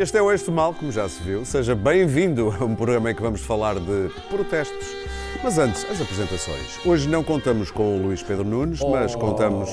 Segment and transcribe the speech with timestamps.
[0.00, 1.44] Este é o Este Mal, como já se viu.
[1.44, 4.88] Seja bem-vindo a um programa em que vamos falar de protestos.
[5.44, 6.80] Mas antes, as apresentações.
[6.86, 9.68] Hoje não contamos com o Luís Pedro Nunes, mas contamos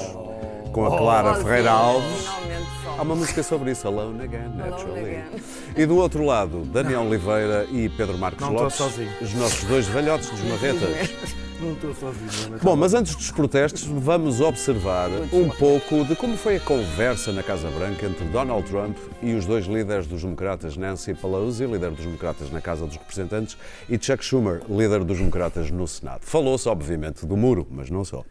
[0.74, 2.26] com a Clara Ferreira Alves.
[2.26, 2.68] Finalmente
[2.98, 5.00] Há uma música sobre isso, Alone Again, Naturally.
[5.00, 5.42] Again.
[5.78, 9.12] E do outro lado, Daniel Oliveira e Pedro Marcos Não estou Lopes, sozinho.
[9.22, 11.36] os nossos dois velhotes dos marretas.
[11.60, 12.52] Não estou sozinho.
[12.52, 17.32] Mas Bom, mas antes dos protestos, vamos observar um pouco de como foi a conversa
[17.32, 21.92] na Casa Branca entre Donald Trump e os dois líderes dos democratas, Nancy Pelosi, líder
[21.92, 23.58] dos democratas na Casa dos Representantes,
[23.90, 26.22] e Chuck Schumer, líder dos democratas no Senado.
[26.22, 28.24] Falou-se, obviamente, do muro, mas não só.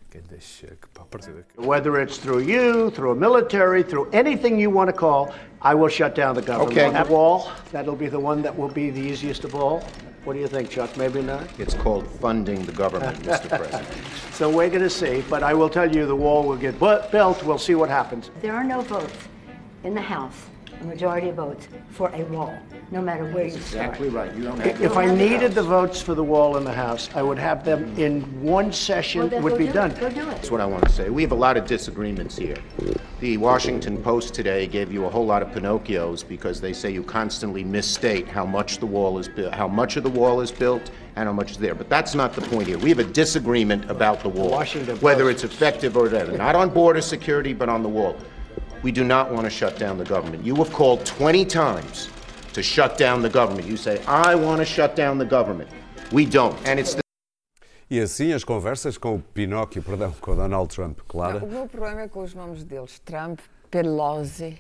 [1.59, 5.29] Whether it's through you, through a military, through anything you want to call,
[5.61, 6.73] I will shut down the government.
[6.73, 6.91] Okay.
[6.91, 9.83] That wall, that'll be the one that will be the easiest of all.
[10.27, 10.97] What do you think, Chuck?
[10.97, 11.47] Maybe not?
[11.57, 13.49] It's called funding the government, Mr.
[13.61, 13.87] President.
[14.33, 16.99] So we're going to see, but I will tell you the wall will get bu-
[17.13, 17.45] built.
[17.45, 18.33] We'll see what happens.
[18.43, 19.15] There are no votes
[19.85, 22.55] in the House, a majority of votes, for a wall,
[22.91, 23.67] no matter where you start.
[23.67, 24.35] Exactly right.
[24.35, 27.23] You don't have If I needed the votes for the wall in the House, I
[27.23, 27.99] would have them mm.
[27.99, 29.91] in one session, Well, then would go be do done.
[29.91, 30.01] it.
[30.01, 30.27] Go do it.
[30.27, 31.11] That's what I want to say.
[31.11, 32.57] We have a lot of disagreements here.
[33.21, 37.03] The Washington Post today gave you a whole lot of Pinocchios because they say you
[37.03, 40.91] constantly misstate how much the wall is built, how much of the wall is built,
[41.17, 41.75] and how much is there.
[41.75, 42.79] But that's not the point here.
[42.79, 45.45] We have a disagreement about the wall, Washington whether Post.
[45.45, 46.35] it's effective or not.
[46.35, 48.17] Not on border security, but on the wall.
[48.83, 50.45] We do not want to shut down the government.
[50.45, 52.09] You have called 20 times
[52.53, 53.67] to shut down the government.
[53.67, 55.71] You say, I want to shut down the government.
[56.13, 56.57] We don't.
[56.67, 57.03] And it's the
[57.89, 61.45] E assim as conversas com o Pinóquio, perdão, com o Donald Trump, Clara.
[61.45, 63.39] O meu problema é com os nomes deles: Trump,
[63.71, 64.59] Pelosi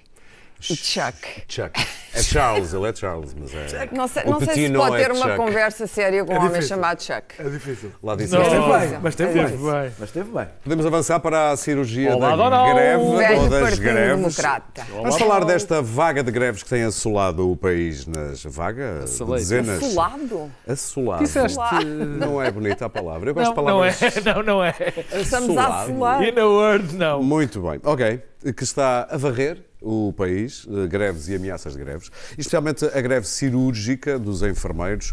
[0.60, 1.42] Chuck.
[1.48, 1.86] Chuck.
[2.14, 3.88] É Charles, ele é Charles, mas é.
[3.92, 5.36] Não sei, o não sei se pode é ter uma Chuck.
[5.36, 7.34] conversa séria com um homem chamado Chuck.
[7.38, 7.92] É difícil.
[8.02, 8.50] Lá disse Mas isto.
[8.54, 8.78] teve Não.
[8.80, 9.92] bem, mas teve É bem.
[9.98, 10.46] Mas teve bem.
[10.64, 12.74] Podemos avançar para a cirurgia Olá, da Donald.
[12.74, 14.16] greve velho ou das greves.
[14.16, 14.86] Democrata.
[14.90, 19.38] Vamos falar desta vaga de greves que tem assolado o país nas vagas, Assolado.
[19.40, 19.82] dezenas.
[19.82, 20.52] Assolado?
[20.66, 21.22] Assolado.
[21.22, 21.84] Disseste.
[22.18, 23.30] Não é bonita a palavra.
[23.30, 24.24] Eu gosto Não, de não é, palavras.
[24.24, 24.74] não, não é.
[25.20, 26.22] Estamos a assolar.
[26.22, 27.22] In a word, não.
[27.22, 28.22] Muito bem, ok.
[28.56, 33.26] Que está a varrer o país, eh, greves e ameaças de greves, especialmente a greve
[33.26, 35.12] cirúrgica dos enfermeiros.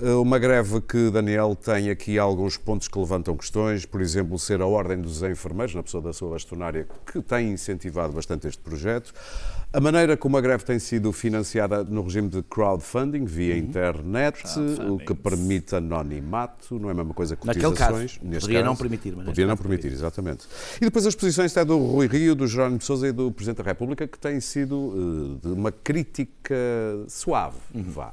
[0.00, 4.60] Eh, Uma greve que, Daniel, tem aqui alguns pontos que levantam questões, por exemplo, ser
[4.60, 9.12] a Ordem dos Enfermeiros, na pessoa da sua bastonária, que tem incentivado bastante este projeto.
[9.74, 14.42] A maneira como a greve tem sido financiada no regime de crowdfunding, via internet,
[14.86, 17.92] o que permite anonimato, não é a mesma coisa que Naquele caso.
[17.92, 18.20] cotizações.
[18.22, 20.46] Neste Poderia caso, não permitir, mas Poderia não caso permitir, exatamente.
[20.76, 23.64] E depois as posições até do Rui Rio, do Jerónimo Sousa e do Presidente da
[23.64, 26.54] República, que têm sido eh, de uma crítica
[27.08, 27.56] suave.
[27.74, 28.12] Vá.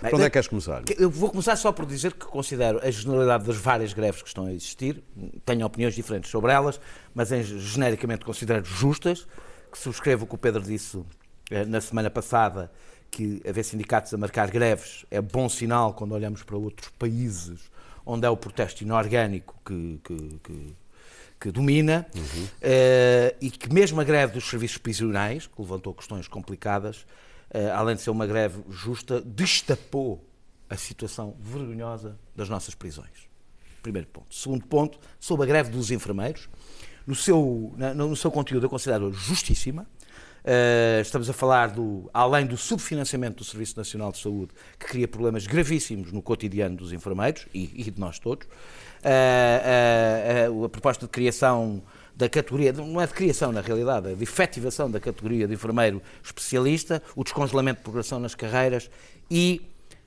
[0.00, 0.82] Para onde é que queres começar?
[0.96, 4.46] Eu vou começar só por dizer que considero a generalidade das várias greves que estão
[4.46, 5.02] a existir,
[5.44, 6.80] tenho opiniões diferentes sobre elas,
[7.12, 9.26] mas em, genericamente considero justas,
[9.70, 11.02] que subscrevo o que o Pedro disse
[11.50, 12.70] eh, na semana passada,
[13.10, 17.70] que haver sindicatos a marcar greves é bom sinal quando olhamos para outros países
[18.06, 20.76] onde é o protesto inorgânico que, que- que-
[21.40, 22.06] que domina,
[22.60, 27.06] eh, e que mesmo a greve dos serviços prisionais, que levantou questões complicadas,
[27.50, 30.22] eh, além de ser uma greve justa, destapou
[30.68, 33.28] a situação vergonhosa das nossas prisões.
[33.82, 34.34] Primeiro ponto.
[34.34, 36.46] Segundo ponto, sobre a greve dos enfermeiros.
[37.10, 39.84] No seu, na- no seu conteúdo, eu considero justíssima.
[40.44, 45.08] Eh, estamos a falar do, além do subfinanciamento do Serviço Nacional de Saúde, que cria
[45.08, 48.46] problemas gravíssimos no cotidiano dos enfermeiros e, e de nós todos.
[49.02, 51.82] Eh, eh, a proposta de criação
[52.14, 56.00] da categoria, não é de criação na realidade, é de efetivação da categoria de enfermeiro
[56.22, 58.88] especialista, o descongelamento de progressão nas carreiras
[59.28, 59.60] e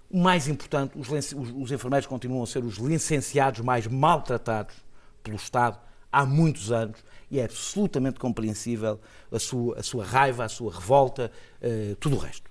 [0.09, 4.75] o mais importante, os, os- os enfermeiros continuam a ser os licenciados mais maltratados
[5.21, 5.77] pelo Estado
[6.13, 8.99] há muitos anos e é absolutamente compreensível
[9.31, 11.31] a sua, a sua raiva, a sua revolta,
[11.61, 12.49] eh, tudo o resto.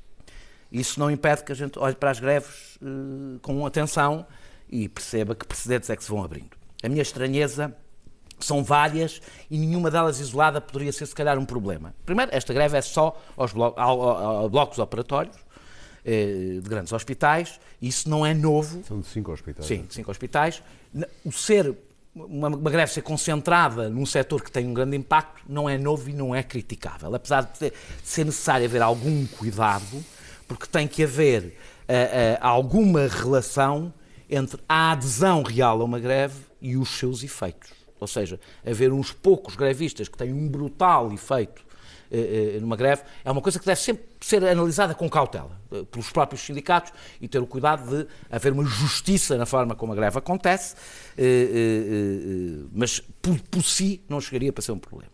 [0.71, 4.27] Isso não impede que a gente olhe para as greves eh, com atenção
[4.69, 6.51] e perceba que precedentes é que se vão abrindo.
[6.83, 7.75] A minha estranheza
[8.41, 11.95] são várias e nenhuma delas isolada poderia ser, se calhar, um problema.
[12.05, 15.37] Primeiro, esta greve é só aos blo- ao- ao- ao blocos operatórios
[16.05, 17.61] eh, de grandes hospitais.
[17.81, 18.83] Isso não é novo.
[18.83, 19.69] São de cinco hospitais.
[19.69, 20.61] Sim, de cinco hospitais.
[21.25, 21.73] O ser,
[22.15, 26.11] uma, uma greve ser concentrada num setor que tem um grande impacto não é novo
[26.11, 27.15] e não é criticável.
[27.15, 30.05] Apesar de ser, de ser necessário haver algum cuidado,
[30.47, 31.57] porque tem que haver
[31.89, 33.93] ah, ah, alguma relação
[34.29, 37.71] entre a adesão real a uma greve e os seus efeitos.
[37.99, 41.65] Ou seja, haver uns poucos grevistas que têm um brutal efeito
[42.61, 46.43] numa greve, é uma coisa que deve sempre ser analisada com cautela eh, pelos próprios
[46.43, 50.75] sindicatos e ter o cuidado de haver uma justiça na forma como a greve acontece,
[51.17, 55.11] eh, eh, eh, mas por, por si não chegaria para ser um problema.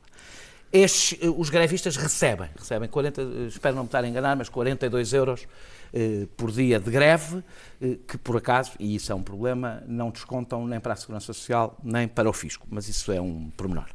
[0.72, 4.48] estes, eh, os grevistas recebem, recebem 40, eh, espero não me estar a enganar, mas
[4.48, 5.46] 42 euros
[5.94, 7.42] eh, por dia de greve,
[7.80, 11.32] eh, que por acaso, e isso é um problema, não descontam nem para a Segurança
[11.32, 13.86] Social, nem para o Fisco, mas isso é um pormenor.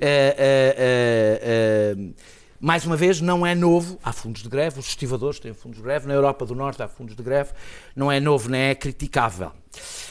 [0.00, 2.12] Eh, eh, eh, eh,
[2.60, 5.84] mais uma vez, não é novo, há fundos de greve, os estivadores têm fundos de
[5.84, 7.52] greve, na Europa do Norte há fundos de greve,
[7.94, 9.52] não é novo nem é criticável.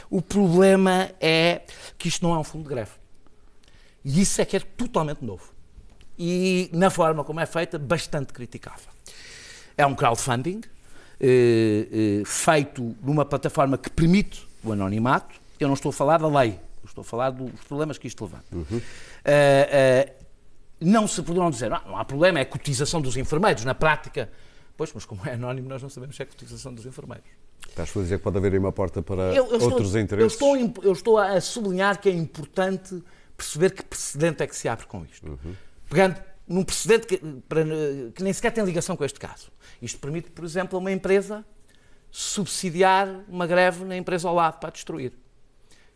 [0.09, 1.61] O problema é
[1.97, 2.91] que isto não é um fundo de greve.
[4.03, 5.51] E isso é que é totalmente novo.
[6.17, 8.89] E na forma como é feita, bastante criticável.
[9.77, 10.61] É um crowdfunding
[11.19, 15.35] eh, eh, feito numa plataforma que permite o anonimato.
[15.59, 18.45] Eu não estou a falar da lei, estou a falar dos problemas que isto levanta.
[19.25, 20.13] Eh, eh,
[20.79, 23.63] não se poderão dizer, "Ah, não há problema, é a cotização dos enfermeiros.
[23.65, 24.29] Na prática,
[24.75, 27.25] pois, mas como é anónimo, nós não sabemos se é a cotização dos enfermeiros.
[27.67, 30.39] Estás a dizer que pode haver aí uma porta para Eu, eu outros estou, interesses?
[30.41, 33.03] Eu estou, eu estou a sublinhar que é importante
[33.35, 35.39] perceber que precedente é que se abre com isto.
[35.89, 36.15] Pegando
[36.47, 37.17] num precedente que,
[37.49, 37.65] para-
[38.15, 39.51] que nem sequer tem ligação com este caso.
[39.81, 41.43] Isto permite, por exemplo, a uma empresa
[42.11, 45.11] subsidiar uma greve na empresa ao lado para destruir.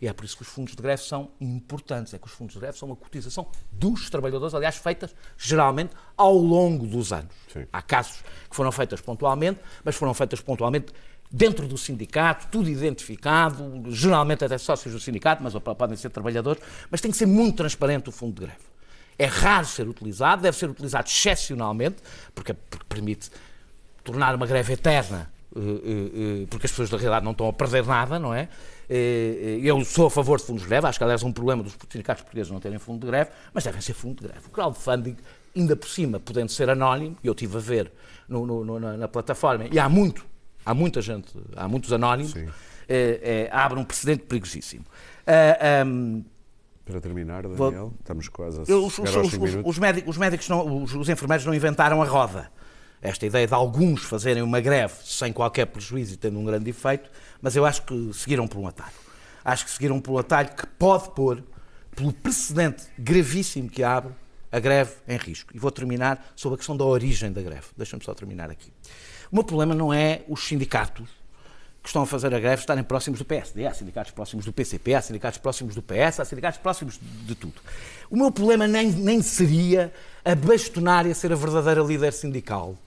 [0.01, 2.13] E é por isso que os fundos de greve são importantes.
[2.13, 6.35] É que os fundos de greve são uma cotização dos trabalhadores, aliás, feitas geralmente ao
[6.35, 7.33] longo dos anos.
[7.53, 7.67] Sim.
[7.71, 10.91] Há casos que foram feitas pontualmente, mas foram feitas pontualmente
[11.31, 16.99] dentro do sindicato, tudo identificado, geralmente até sócios do sindicato, mas podem ser trabalhadores, mas
[16.99, 18.71] tem que ser muito transparente o fundo de greve.
[19.17, 21.97] É raro ser utilizado, deve ser utilizado excepcionalmente,
[22.33, 22.53] porque,
[22.89, 23.29] permite
[24.03, 25.31] tornar uma greve eterna,
[26.49, 28.47] porque as pessoas da realidade não estão a perder nada, não é?
[28.89, 31.31] Eh, eh, Eu sou a favor de fundos de greve, acho que aliás é um
[31.31, 34.47] problema dos sindicatos portugueses não terem fundo de greve, mas devem ser fundo de greve.
[34.47, 35.15] O crowdfunding,
[35.55, 37.91] ainda por cima, podendo ser anónimo, e eu estive a ver
[38.27, 40.25] no- no- na, na plataforma, e há muito,
[40.65, 42.49] há muita gente, há muitos anónimos, eh,
[42.87, 44.85] eh, abre um precedente perigosíssimo.
[45.25, 46.23] Ahm,
[46.85, 49.69] Para terminar, Daniel, estamos quase a eu- os, os- os- 5 minutos.
[49.71, 52.51] os médicos, os médicos não- os enfermeiros não inventaram a roda.
[53.01, 57.09] Esta ideia de alguns fazerem uma greve sem qualquer prejuízo e tendo um grande efeito,
[57.41, 58.93] mas eu acho que seguiram por um atalho.
[59.43, 61.43] Acho que seguiram por um atalho que pode pôr,
[61.95, 64.13] pelo precedente gravíssimo que abre,
[64.51, 65.51] a greve em risco.
[65.55, 67.67] E vou terminar sobre a questão da origem da greve.
[67.75, 68.71] Deixa-me só terminar aqui.
[69.31, 71.09] O meu problema não é os sindicatos
[71.81, 74.93] que estão a fazer a greve estarem próximos do PSD, há sindicatos próximos do PCP,
[74.93, 77.55] há sindicatos próximos do PS, há sindicatos próximos de tudo.
[78.09, 79.91] O meu problema nem, nem seria
[80.23, 82.77] a bastonária ser a verdadeira líder sindical,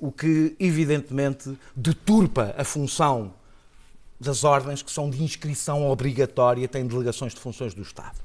[0.00, 3.34] o que evidentemente deturpa a função
[4.18, 8.16] das ordens que são de inscrição obrigatória, têm delegações de funções do Estado.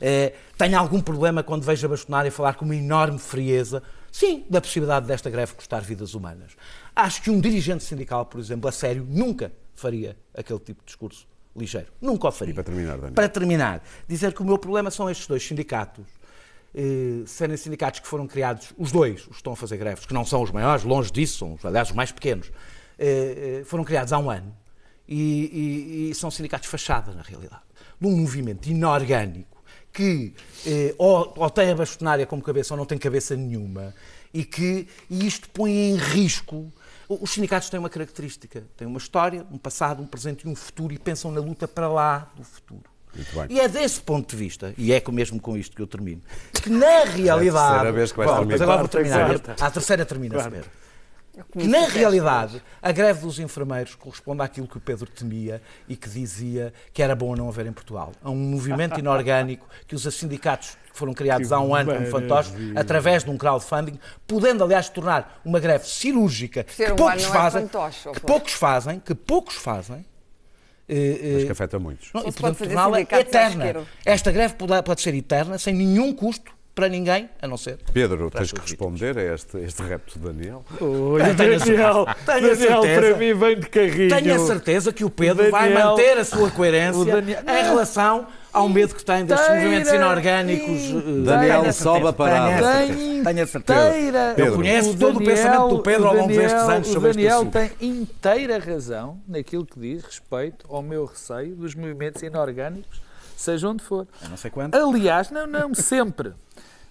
[0.00, 4.60] Eh, tenho algum problema quando vejo a bastonária falar com uma enorme frieza, sim, da
[4.60, 6.52] possibilidade desta greve custar vidas humanas.
[6.94, 11.26] Acho que um dirigente sindical, por exemplo, a sério, nunca faria aquele tipo de discurso
[11.56, 11.86] ligeiro.
[12.00, 12.50] Nunca o faria.
[12.50, 13.12] E para terminar, Daniel?
[13.12, 16.06] Para terminar, dizer que o meu problema são estes dois sindicatos.
[16.74, 20.14] Eh, serem sindicatos que foram criados, os dois, os que estão a fazer greves, que
[20.14, 22.50] não são os maiores, longe disso, são aliás os mais pequenos,
[22.98, 24.54] eh, eh, foram criados há um ano
[25.08, 27.62] e, e- e são sindicatos fachada, na realidade,
[28.00, 30.32] de um movimento inorgânico que
[30.96, 33.94] ou, ou tem a bastonária como cabeça ou não tem cabeça nenhuma
[34.32, 36.72] e que e isto põe em risco.
[37.06, 40.94] Os sindicatos têm uma característica, têm uma história, um passado, um presente e um futuro
[40.94, 42.91] e pensam na luta para lá do futuro.
[43.48, 46.22] E é desse ponto de vista, e é com- mesmo com isto que eu termino,
[46.52, 47.68] que na realidade.
[47.68, 48.52] terceira vez que vais Bom, terminar.
[48.54, 49.30] Mas agora vou terminar.
[49.60, 50.70] À terceira termina-se mesmo.
[51.34, 55.96] Eu Que na realidade a greve dos enfermeiros corresponde àquilo que o Pedro temia e
[55.96, 58.12] que dizia que era bom não haver em Portugal.
[58.22, 62.06] A um movimento inorgânico que os sindicatos que foram criados Que há um ano como
[62.06, 67.62] fantoches, através de um crowdfunding, podendo aliás tornar uma greve cirúrgica que poucos é fazem,
[67.62, 70.04] fantoche, que poucos fazem, que poucos fazem.
[70.88, 72.08] Eh, eh, Mas que afeta muitos.
[72.12, 73.86] não, e se pode portanto fazer torná-la eterna.
[74.04, 77.78] Esta greve pode, pode ser eterna, sem nenhum custo para ninguém, a não ser.
[77.92, 80.64] Pedro, tens que responder a este, este repto de Daniel.
[80.70, 82.16] A Daniel, certeza.
[82.26, 83.00] Daniel certeza.
[83.00, 84.08] para mim vem de carrinho.
[84.08, 87.62] Tenho a certeza que o Pedro vai Daniel- manter a sua coerência Daniel- em Não.
[87.70, 90.68] relação ao medo que tem destes movimentos inorgânicos.
[90.68, 92.86] eh, Daniel, sobe a certeza, parada.
[93.24, 94.34] Tenho a certeza.
[94.36, 94.54] Pedro.
[94.56, 97.10] conheço O todo o pensamento do Pedro ao o longo destes Daniel- anos sobre O
[97.10, 97.52] este Daniel assunto.
[97.52, 103.00] tem inteira razão naquilo que diz respeito ao meu receio dos movimentos inorgânicos,
[103.36, 104.06] seja onde for.
[104.22, 104.74] Eu não sei quanto.
[104.76, 106.32] Aliás, não, não, sempre.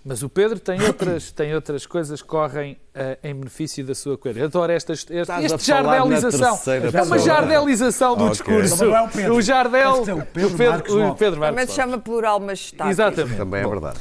[0.03, 4.17] Mas o Pedro tem outras, tem outras coisas que correm eh, em benefício da sua
[4.17, 4.45] coerência.
[4.45, 6.59] Adoro estas, este, Estás este jardelização.
[6.91, 8.31] É uma jardelização do Ok.
[8.31, 8.83] discurso.
[8.85, 9.35] Não é o Pedro.
[9.35, 10.03] O jardel.
[10.05, 11.15] Ser o Pedro o Pedro, Marques o.
[11.15, 12.89] Pedro Também Marques se chama por almas estáticas.
[12.89, 13.37] Exatamente.
[13.37, 13.99] Também é Bom, verdade.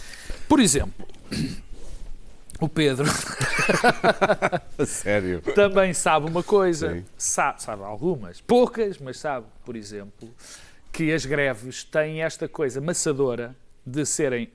[0.49, 1.07] Por exemplo,
[2.59, 3.05] o Pedro
[4.87, 5.43] sério.
[5.55, 7.05] também sabe uma coisa, Sim.
[7.17, 10.29] sabe, sabe algumas, poucas, mas sabe, por exemplo,
[10.93, 13.55] que as greves têm esta coisa maçadora
[13.87, 14.51] de serem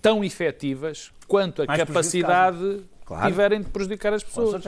[0.00, 3.26] tão efetivas quanto a Mais capacidade Claro.
[3.26, 4.62] tiverem de prejudicar as pessoas.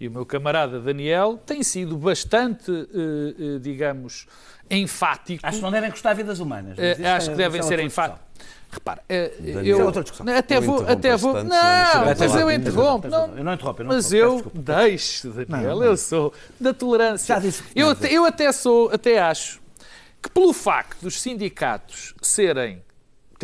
[0.00, 4.26] E o meu camarada Daniel tem sido bastante, eh, eh, digamos,
[4.68, 5.46] enfático.
[5.46, 6.76] Acho que não devem custar vidas humanas.
[6.76, 8.20] Eh, acho é- que devem ser enfáticos.
[8.72, 10.26] Repara, eh, eu É outra discussão.
[10.36, 11.44] até Não vou, até vou, não,
[12.04, 12.54] mas eu lá.
[12.54, 15.84] interrompo, não, Eu não interrompo, eu não mas eu deixo, Daniel, Não, não.
[15.84, 17.32] eu sou da tolerância.
[17.36, 19.60] Já disse que eu, até, eu até sou, até acho
[20.20, 22.82] que pelo facto dos sindicatos serem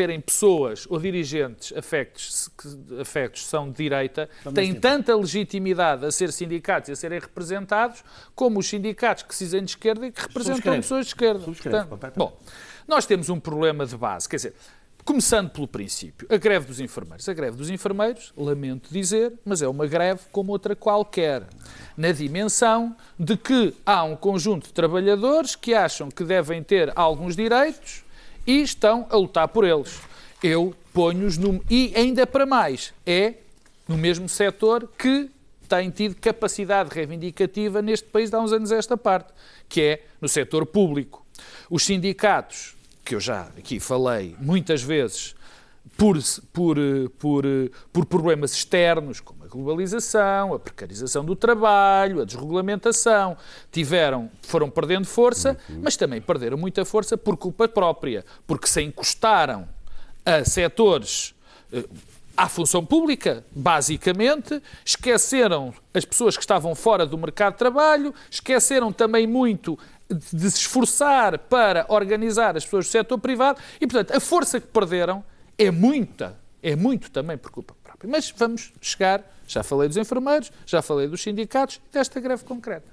[0.00, 6.32] terem pessoas ou dirigentes afectos que afectos são de direita, têm tanta legitimidade a ser
[6.32, 8.02] sindicatos e a serem representados
[8.34, 10.76] como os sindicatos que se dizem de esquerda e que representam Subscrevo.
[10.78, 11.44] pessoas de esquerda.
[11.44, 12.16] Subscrevo, completamente.
[12.16, 12.34] bom,
[12.88, 14.54] nós temos um problema de base, quer dizer,
[15.04, 17.28] começando pelo princípio, a greve dos enfermeiros.
[17.28, 21.46] A greve dos enfermeiros, lamento dizer, mas é uma greve como outra qualquer,
[21.94, 27.36] na dimensão de que há um conjunto de trabalhadores que acham que devem ter alguns
[27.36, 28.02] direitos
[28.46, 30.00] e estão a lutar por eles.
[30.42, 31.62] Eu ponho-os no.
[31.68, 33.34] E ainda para mais, é
[33.86, 35.30] no mesmo setor que
[35.68, 39.32] tem tido capacidade reivindicativa neste país há uns anos a esta parte,
[39.68, 41.24] que é no setor público.
[41.68, 45.34] Os sindicatos, que eu já aqui falei muitas vezes,
[45.96, 46.18] por,
[46.52, 46.76] por,
[47.18, 47.44] por,
[47.92, 53.36] por problemas externos, como globalização, a precarização do trabalho, a desregulamentação,
[53.70, 59.68] tiveram, foram perdendo força, mas também perderam muita força por culpa própria, porque se encostaram
[60.24, 61.34] a setores
[61.72, 61.84] eh,
[62.36, 68.92] à função pública, basicamente, esqueceram as pessoas que estavam fora do mercado de trabalho, esqueceram
[68.92, 69.78] também muito
[70.10, 74.66] de se esforçar para organizar as pessoas do setor privado e, portanto, a força que
[74.66, 75.22] perderam
[75.58, 78.10] é muita, é muito também por culpa própria.
[78.10, 82.88] Mas vamos chegar, já falei dos enfermeiros, já falei dos sindicatos, desta greve concreta.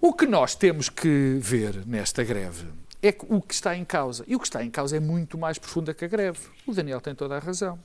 [0.00, 2.66] O que nós temos que ver nesta greve
[3.02, 4.24] é o que está em causa.
[4.26, 6.38] E o que está em causa é muito mais profunda que a greve.
[6.66, 7.78] O Daniel tem toda a razão.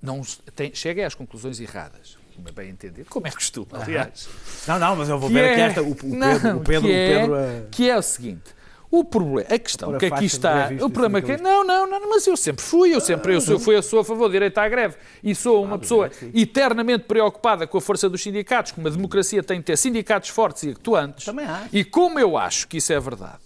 [0.00, 0.22] Não
[0.54, 2.18] tem, chega às conclusões erradas.
[2.34, 4.28] Como é bem entendido, como é costume, aliás.
[4.66, 5.82] Não, não, mas eu vou Que ver é- aqui esta.
[5.82, 8.54] O, o Pedro, Não, o Pedro, que o é- Pedro eh, que é o seguinte.
[8.94, 11.64] O problema, a questão a que aqui está, o e problema que sindicalista.
[11.64, 14.04] não, não, não, mas eu sempre fui, eu sempre eu sou, fui, eu sou a
[14.04, 18.22] favor do direito à greve e sou uma pessoa eternamente preocupada com a força dos
[18.22, 21.24] sindicatos, como a democracia tem de ter sindicatos fortes e atuantes.
[21.24, 21.68] Também acho.
[21.72, 23.42] E como eu acho que isso é verdade,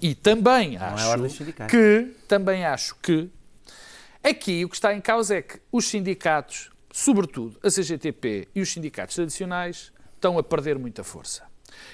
[0.00, 1.68] e também acho ordens sindicais.
[1.68, 3.28] que também acho que
[4.22, 8.70] aqui o que está em causa é que os sindicatos, sobretudo a CGTP e os
[8.70, 11.42] sindicatos tradicionais, estão a perder muita força.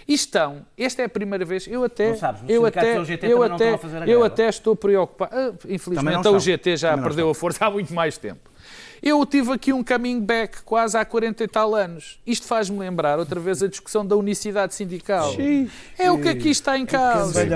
[0.07, 3.55] E estão, esta é a primeira vez, eu até, Não sabes, eu até, eu até,
[3.55, 5.35] estão a fazer a eu até estou preocupado.
[5.35, 6.37] Ah, Infelizmente a estão.
[6.37, 8.51] UGT já Também perdeu a força há muito mais tempo.
[9.03, 12.21] Eu tive aqui um coming back quase há 40 e tal anos.
[12.27, 15.33] Isto faz-me lembrar outra vez a discussão da unicidade sindical.
[15.99, 17.41] É o que aqui está em causa.
[17.43, 17.47] É,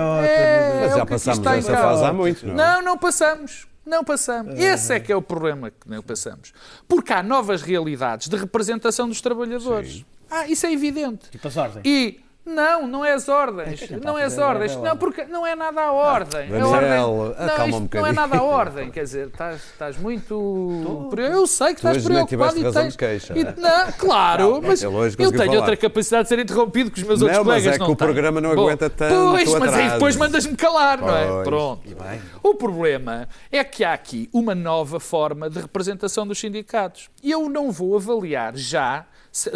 [0.81, 1.89] Mas é já o que aqui passámos está em essa causa.
[1.89, 2.57] fase há muito, não é?
[2.57, 3.67] Não, não passamos.
[3.85, 4.59] Não passamos.
[4.59, 6.55] Esse é que é o problema que não passamos.
[6.89, 10.05] Porque há novas realidades de representação dos trabalhadores.
[10.31, 11.31] Ah, isso é evidente.
[11.31, 11.83] Tipo as ordens.
[11.85, 13.89] E não, não é as ordens.
[14.05, 14.77] Não é as ordens.
[14.77, 16.43] Não, porque não é nada a ordem.
[16.43, 18.91] A Daniel, ordem- acalma não, um isto não é nada a ordem.
[18.91, 21.15] Quer dizer, estás, estás muito.
[21.17, 22.97] Eu sei que Tu estás preocupado e tens.
[22.97, 23.33] queixa.
[23.39, 25.55] e- não, claro, mas ele eu hoje tenho falar.
[25.57, 27.93] outra capacidade de ser interrompido que os meus outros Não, mas colegas é que não
[27.93, 31.27] o programa não Bom, aguenta tanto Pois, mas aí depois mandas-me calar, não é?
[31.27, 31.45] Pois.
[31.49, 31.83] Pronto.
[32.43, 37.09] O problema é que há aqui uma nova forma de representação dos sindicatos.
[37.23, 39.07] E eu não vou avaliar já,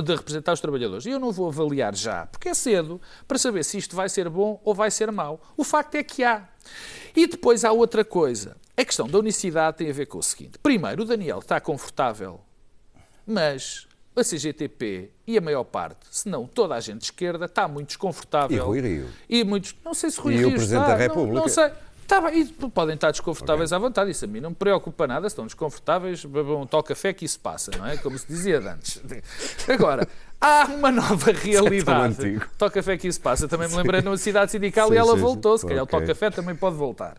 [0.03, 3.63] de representar os trabalhadores, e eu não vou avaliar já, porque é cedo, para saber
[3.65, 5.41] se isto vai ser bom ou vai ser mau.
[5.57, 6.49] O facto é que há.
[7.15, 8.57] E depois há outra coisa.
[8.77, 10.59] A questão da unicidade tem a ver com o seguinte.
[10.59, 12.41] Primeiro, o Daniel está confortável,
[13.27, 17.69] mas a CGTP e a maior parte, se não toda a gente de esquerda, está
[17.69, 18.57] muito desconfortável.
[18.57, 19.09] E Rui Rio.
[19.29, 21.41] E muitos, não sei se Rui E o Rio Presidente está, da não- República.
[21.41, 21.71] Não, sei.
[22.09, 25.29] Tá bem, e podem estar desconfortáveis à vontade, isso a mim não me preocupa nada,
[25.29, 27.99] se estão desconfortáveis, bebam um toque café que isso passa, não é?
[27.99, 28.99] Como se dizia antes.
[29.69, 30.09] Agora,
[30.41, 32.15] há uma nova realidade.
[32.27, 32.47] antigo.
[32.57, 35.13] Toque café que isso passa, também me lembrei de uma cidade sindical Sim, e ela
[35.15, 35.97] sim, voltou, se calhar Ok.
[35.99, 37.19] o toque café também pode voltar.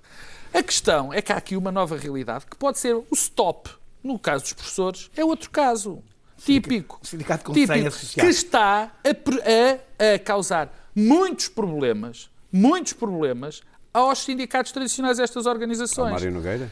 [0.52, 3.70] A questão é que há aqui uma nova realidade que pode ser o stop.
[4.04, 6.02] No caso dos professores, é outro caso.
[6.38, 7.00] Típico.
[7.04, 13.62] sindicato com típico, que está a, a- a causar muitos problemas, muitos problemas
[13.94, 16.12] aos sindicatos tradicionais destas Ó, organizações.
[16.12, 16.72] Mário Nogueira?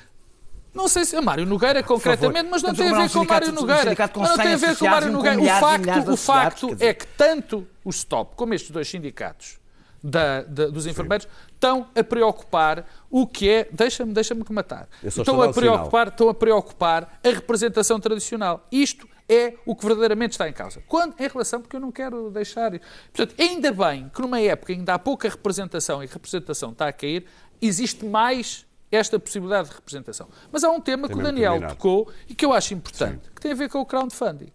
[0.74, 3.20] Não sei se a Mário Nogueira concretamente, mas não Estamos tem a a ver com
[3.20, 3.96] o Mário Nogueira.
[4.16, 5.42] Mas não tem a 100 ver com o Mário Nogueira.
[5.42, 9.58] O facto, o facto é que tanto o STOP como estes dois sindicatos
[10.04, 13.68] da- da- dos enfermeiros estão a preocupar o que é.
[13.72, 14.88] Deixa-me deixa me matar.
[15.02, 18.68] Eu só Estão estou a a, preocupar, estão a preocupar a representação tradicional.
[18.72, 20.82] Isto é o que verdadeiramente está em causa.
[20.88, 22.72] Quando, em relação, porque eu não quero deixar.
[23.14, 27.26] Portanto, ainda bem que numa época que há pouca representação e representação está a cair,
[27.62, 30.30] existe mais esta possibilidade de representação.
[30.52, 31.76] Mas há um tema Tem que o Daniel terminar.
[31.76, 34.52] tocou e que eu acho importante, que tem a ver com o crowdfunding.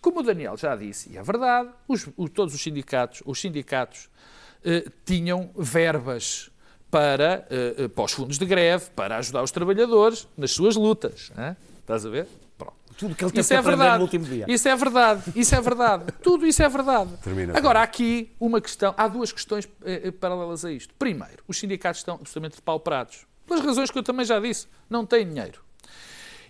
[0.00, 4.08] Como o Daniel já disse, e é verdade, os- o- todos os sindicatos, os sindicatos
[4.64, 6.50] eh, tinham verbas
[6.90, 11.30] para, eh, eh, para os fundos de greve, para ajudar os trabalhadores nas suas lutas.
[11.38, 11.56] hã?
[11.80, 12.26] Estás a ver?
[13.00, 13.98] Tudo que ele teve Isso que é aprender verdade.
[13.98, 14.44] no último dia.
[14.46, 15.22] Isso é verdade.
[15.34, 16.12] Isso é verdade.
[16.22, 17.10] Tudo isso é verdade.
[17.22, 18.94] Termina, Agora, há aqui uma questão.
[18.94, 20.92] Há duas questões eh, eh, paralelas a isto.
[20.98, 23.26] Primeiro, os sindicatos estão absolutamente depauperados.
[23.46, 24.66] Pelas razões que eu também já disse.
[24.90, 25.60] Não têm dinheiro.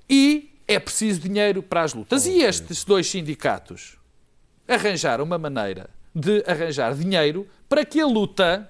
[0.09, 2.27] E é preciso dinheiro para as lutas.
[2.27, 3.97] E estes dois sindicatos
[4.67, 8.69] arranjaram uma maneira de arranjar dinheiro para que a luta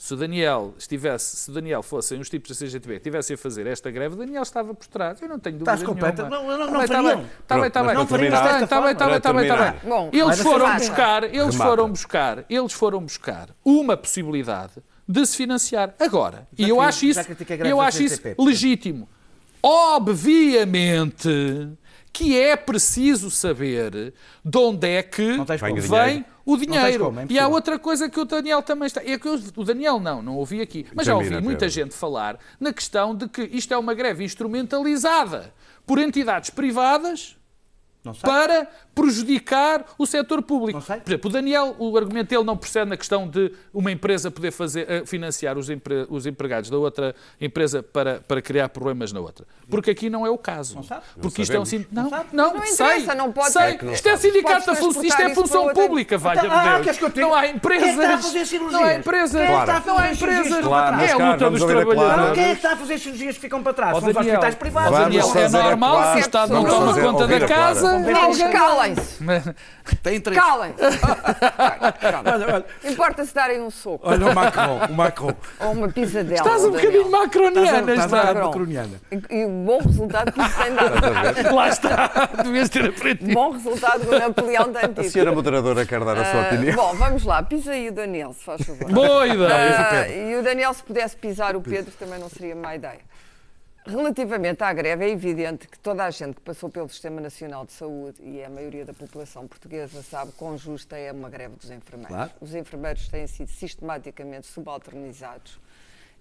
[0.00, 3.36] se o Daniel estivesse, se o Daniel fossem os tipos da CGTB que estivessem a
[3.36, 5.20] fazer esta greve, o Daniel estava por trás.
[5.20, 6.56] Eu não tenho dúvida Estás completa- nenhuma.
[6.56, 7.16] não, não, não tá fariam.
[7.16, 7.90] bem, Está bem, está bem.
[8.02, 10.10] Está bem, está bem, está bem, está bem, está bem.
[10.12, 10.78] Eles foram remata.
[10.78, 14.74] buscar, eles foram buscar, eles foram buscar uma possibilidade
[15.08, 15.92] de se financiar.
[15.98, 17.20] Agora, e eu acho isso,
[17.64, 19.08] eu acho isso legítimo.
[19.60, 21.28] Obviamente
[22.12, 24.12] que é preciso saber
[24.44, 26.24] de onde é que Não vem.
[26.52, 27.04] O dinheiro.
[27.04, 29.02] como, é e há outra coisa que o Daniel também está.
[29.04, 30.86] É que eu- o Daniel não, não ouvi aqui.
[30.94, 35.52] Mas já ouvi muita gente falar na questão de que isto é uma greve instrumentalizada
[35.86, 37.36] por entidades privadas.
[38.14, 40.78] Para prejudicar o setor público.
[40.78, 40.96] Não sei.
[41.00, 44.50] Por exemplo, o Daniel, o argumento dele não procede na questão de uma empresa poder
[44.50, 49.20] fazer, eh, financiar os, empre- os empregados da outra empresa para, para criar problemas na
[49.20, 49.46] outra.
[49.68, 50.74] Porque aqui não é o caso.
[50.76, 51.02] Não sabe.
[51.20, 51.88] Porque isto é um sabemos.
[51.92, 52.24] Não, sabe.
[52.32, 52.86] não, Não sei.
[52.86, 53.62] interessa, não pode sei.
[53.62, 56.82] ser que não Isto é sindicato função, isto é função pública, valha-me Então, ah, Deus.
[56.82, 57.88] queres que eu te- Não há Quem é empresas.
[57.90, 58.80] está a fazer cirurgias?
[58.80, 59.34] Não há empresas.
[59.40, 60.64] É a Não há empresas.
[60.64, 62.32] Claro, é a claro, luta dos trabalhadores.
[62.34, 63.98] Quem é que está a fazer cirurgias que ficam para trás?
[63.98, 64.98] São os Daniel, hospitais privados.
[64.98, 67.97] Daniel, é normal que o Estado não toma conta da casa.
[67.98, 69.24] Meninos, calem-se.
[70.02, 70.38] Tem três.
[70.38, 70.82] Calem-se.
[72.88, 75.32] Importa-se darem um soco olha o Macron, o Macron.
[75.60, 76.34] ou uma pisadela.
[76.36, 78.32] Estás um bocadinho macroniana, Estás a- estás a está.
[78.32, 79.00] dar macroniana.
[79.30, 81.54] E, o bom resultado que isso tem dado.
[81.54, 82.10] Lá está.
[82.44, 83.32] Devias ter aprendido.
[83.32, 85.10] bom resultado que o Napoleão tem A tido.
[85.10, 86.76] senhora moderadora quer dar a sua Ah, opinião.
[86.76, 87.42] bom, vamos lá.
[87.42, 88.90] Pisa aí o Daniel, se faz favor.
[88.92, 89.88] Boa ideia.
[89.90, 93.00] Ah, e o Daniel, se pudesse pisar o Pedro, também não seria má ideia.
[93.88, 97.72] Relativamente à greve, é evidente que toda a gente que passou pelo Sistema Nacional de
[97.72, 102.14] Saúde, e a maioria da população portuguesa sabe quão justa é uma greve dos enfermeiros.
[102.14, 102.30] Claro.
[102.38, 105.58] Os enfermeiros têm sido sistematicamente subalternizados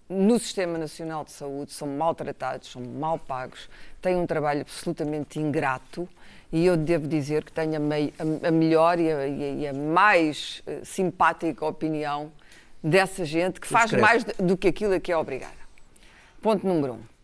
[0.10, 3.70] no Sistema Nacional de Saúde, são maltratados, são mal pagos,
[4.02, 6.08] têm um trabalho absolutamente ingrato
[6.50, 9.74] e eu devo dizer que tenho a, mei- a- a melhor e a, e a-
[9.74, 12.32] mais eh, simpática opinião
[12.82, 15.58] dessa gente que faz mais do- do que aquilo a que é obrigada.
[16.42, 17.17] Ponto número um.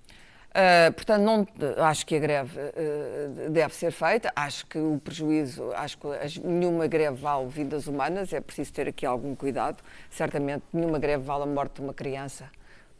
[0.54, 1.48] Uh, portanto, não,
[1.84, 4.32] acho que a greve uh, deve ser feita.
[4.36, 8.32] Acho que o prejuízo, acho que as- nenhuma greve vale vidas humanas.
[8.32, 9.78] É preciso ter aqui algum cuidado.
[10.12, 12.52] Certamente, nenhuma greve vale a morte de uma criança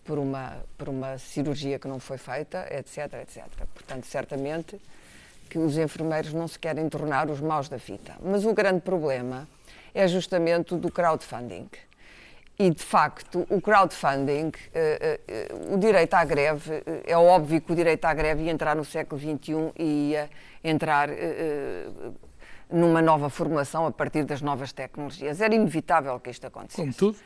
[0.04, 3.44] por uma, por uma cirurgia que não foi feita, etc, etc.
[3.74, 4.82] Portanto, certamente
[5.48, 8.16] que os enfermeiros não se querem tornar os maus da fita.
[8.24, 9.48] Mas o grande problema
[9.94, 11.70] é justamente o do crowdfunding.
[12.58, 17.72] E, de facto, o crowdfunding, eh, eh, o direito à greve, eh, é óbvio que
[17.72, 20.30] o direito à greve ia entrar no século XXI e ia
[20.64, 21.10] entrar
[22.70, 25.42] numa nova formulação a partir das novas tecnologias.
[25.42, 26.82] Era inevitável que isto acontecesse.
[26.82, 27.18] Como tudo.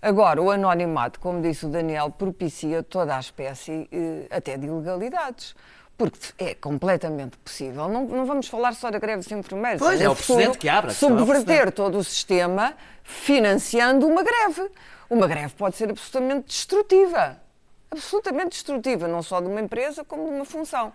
[0.00, 3.88] Agora, o anonimato, como disse o Daniel, propicia toda a espécie
[4.30, 5.56] até de ilegalidades.
[5.96, 7.88] Porque é completamente possível.
[7.88, 9.80] Não, não vamos falar só da greve dos enfermeiros.
[9.80, 11.72] Pois, é o precedente que abre, é Subverter precedente.
[11.72, 14.70] todo o sistema financiando uma greve.
[15.08, 17.40] Uma greve pode ser absolutamente destrutiva.
[17.90, 20.92] Absolutamente destrutiva, não só de uma empresa, como de uma função.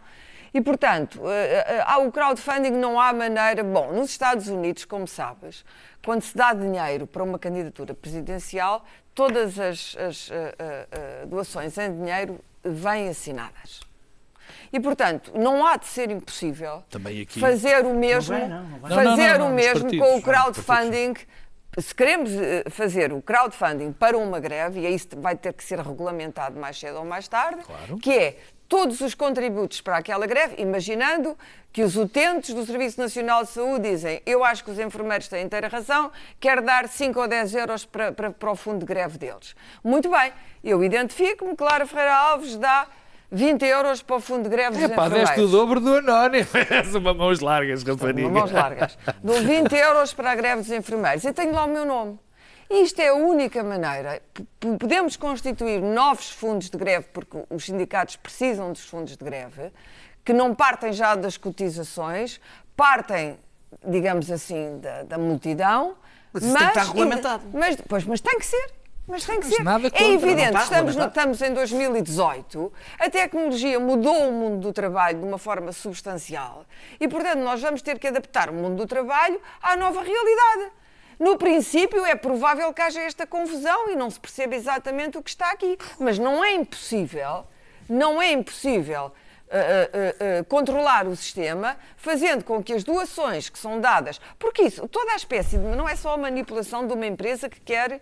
[0.54, 3.64] E, portanto, eh, eh, há o crowdfunding, não há maneira.
[3.64, 5.64] Bom, nos Estados Unidos, como sabes,
[6.06, 8.84] quando se dá dinheiro para uma candidatura presidencial,
[9.14, 13.82] todas as, as, eh, eh, eh, doações em dinheiro vêm assinadas.
[14.74, 18.80] E, portanto, não há de ser impossível Também aqui- fazer o mesmo, vai, não, não
[18.80, 18.92] vai.
[18.92, 20.08] fazer Não, não, não, não, o mesmo partidos.
[20.08, 21.14] com o crowdfunding.
[21.78, 25.64] Se queremos eh, fazer o crowdfunding para uma greve, e aí isso vai ter que
[25.64, 27.62] ser regulamentado mais cedo ou mais tarde,
[28.02, 31.38] que é todos os contributos para aquela greve, imaginando
[31.72, 35.46] que os utentes do Serviço Nacional de Saúde dizem eu acho que os enfermeiros têm
[35.46, 39.18] inteira razão, quero dar 5 ou 10 euros para, para, para o fundo de greve
[39.18, 39.56] deles.
[39.82, 40.32] Muito bem,
[40.62, 42.86] eu identifico-me, Clara Ferreira Alves dá
[43.32, 45.30] 20 euros para o fundo de greve dos É pá, enfermeiros.
[45.30, 46.48] deste o dobro do anónimo.
[46.92, 48.30] São uma mãos largas, rapariga.
[48.30, 48.98] Mãos largas.
[49.24, 52.20] Dou 20 euros para a greve dos enfermeiros e tenho lá o meu nome.
[52.70, 54.22] E isto é a única maneira.
[54.80, 59.72] Podemos constituir novos fundos de greve, porque os sindicatos precisam dos fundos de greve,
[60.24, 62.40] que não partem já das cotizações,
[62.76, 63.38] partem,
[63.86, 65.96] digamos assim, da, da multidão.
[66.34, 67.44] Mas isso tem que estar regulamentado.
[67.54, 68.72] Mas, pois, mas tem que ser.
[69.12, 69.62] Mas tem que ser.
[69.94, 75.20] é evidente, está estamos, no- estamos em 2018, a tecnologia mudou o mundo do trabalho
[75.20, 76.66] de uma forma substancial
[77.00, 80.72] e, portanto, nós vamos ter que adaptar o mundo do trabalho à nova realidade.
[81.20, 85.30] No princípio, é provável que haja esta confusão e não se perceba exatamente o que
[85.30, 85.78] está aqui.
[86.00, 87.46] Mas não é impossível,
[87.90, 89.12] não é impossível
[89.52, 94.64] uh, uh, uh, controlar o sistema, fazendo com que as doações que são dadas, porque
[94.64, 98.02] isso, toda a espécie de, não é só a manipulação de uma empresa que quer,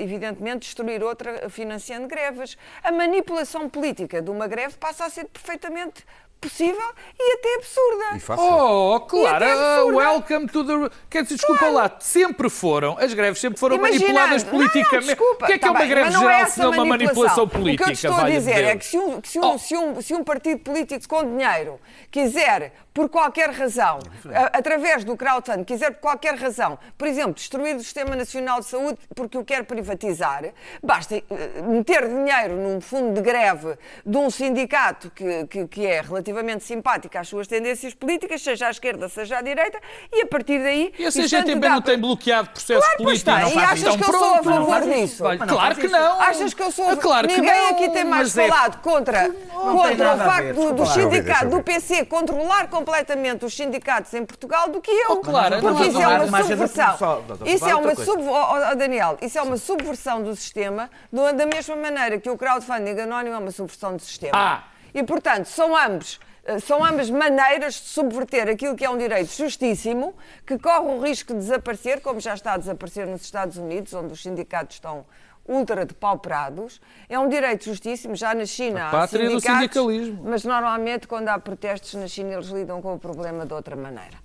[0.00, 2.56] evidentemente, destruir outra financiando greves.
[2.82, 6.04] A manipulação política de uma greve passa a ser perfeitamente
[6.40, 8.16] possível e até absurda.
[8.16, 8.44] E fácil.
[8.44, 9.96] Oh, claro, absurda.
[9.96, 10.90] welcome to the.
[11.08, 14.92] Quer dizer, desculpa lá, sempre foram, as greves sempre foram Imaginando- manipuladas politicamente.
[14.92, 16.58] Não, desculpa, o que é que tá é uma bem, greve não geral é se
[16.58, 17.82] não essa uma manipulação política?
[17.82, 18.78] O que eu te estou a dizer é Deus?
[18.78, 19.58] que se um, que se um- Oh.
[19.58, 23.98] se um- se um partido político com dinheiro quiser, por qualquer razão,
[24.32, 28.66] a- através do crowdfunding, quiser por qualquer razão, por exemplo, destruir o Sistema Nacional de
[28.66, 30.44] Saúde porque o quer privatizar,
[30.82, 31.22] basta eh,
[31.62, 36.23] meter dinheiro num fundo de greve de um sindicato que, que, que é relativamente
[36.60, 39.78] simpático às suas tendências políticas, seja à esquerda, seja à direita,
[40.12, 40.92] e a partir daí...
[40.98, 43.02] E a CGTB dá não para- tem bloqueado processos Claro.
[43.02, 43.98] E Não faz achas isso.
[43.98, 45.24] que eu Então sou a pronto, não favor disso?
[45.24, 46.20] Não Claro que não.
[46.20, 46.88] Achas que eu sou.
[46.90, 50.16] Ah, Claro que Ninguém não, aqui tem mais é- falado contra, tem contra o a
[50.16, 51.62] facto ver, do, sindicato, do.
[51.62, 55.12] PC, controlar completamente os sindicatos em Portugal do que eu.
[55.12, 56.96] Oh, claro, Porque não, isso não, é não, uma é subversão.
[57.00, 58.04] Não, não, Isso não, é uma coisa.
[58.04, 58.22] sub...
[58.22, 62.98] oh, oh, Daniel, isso é uma subversão do sistema, da mesma maneira que o crowdfunding
[63.00, 64.32] anónimo é uma subversão do sistema.
[64.34, 64.73] Ah.
[64.94, 66.20] E, portanto, são ambos.
[66.44, 70.14] eh, São ambas maneiras de subverter aquilo que é um direito justíssimo,
[70.46, 74.12] que corre o risco de desaparecer, como já está a desaparecer nos Estados Unidos, onde
[74.12, 75.04] os sindicatos estão
[75.46, 76.80] ultra depauperados.
[77.08, 80.22] É um direito justíssimo, já na China A há pátria do sindicalismo.
[80.24, 84.16] mas normalmente quando há protestos na China eles lidam com o problema de outra maneira.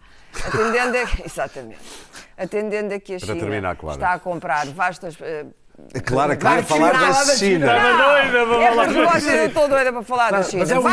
[0.45, 1.82] Atendendo a, exatamente.
[2.38, 3.95] Atendendo a que a Para China terminar, Clara.
[3.97, 5.17] está a comprar vastas...
[5.93, 7.65] eh, Claro que queria falar da China.
[7.65, 8.29] Não, é
[9.41, 10.59] eu estou doida para falar da Mas- China.
[10.61, 10.83] mas é um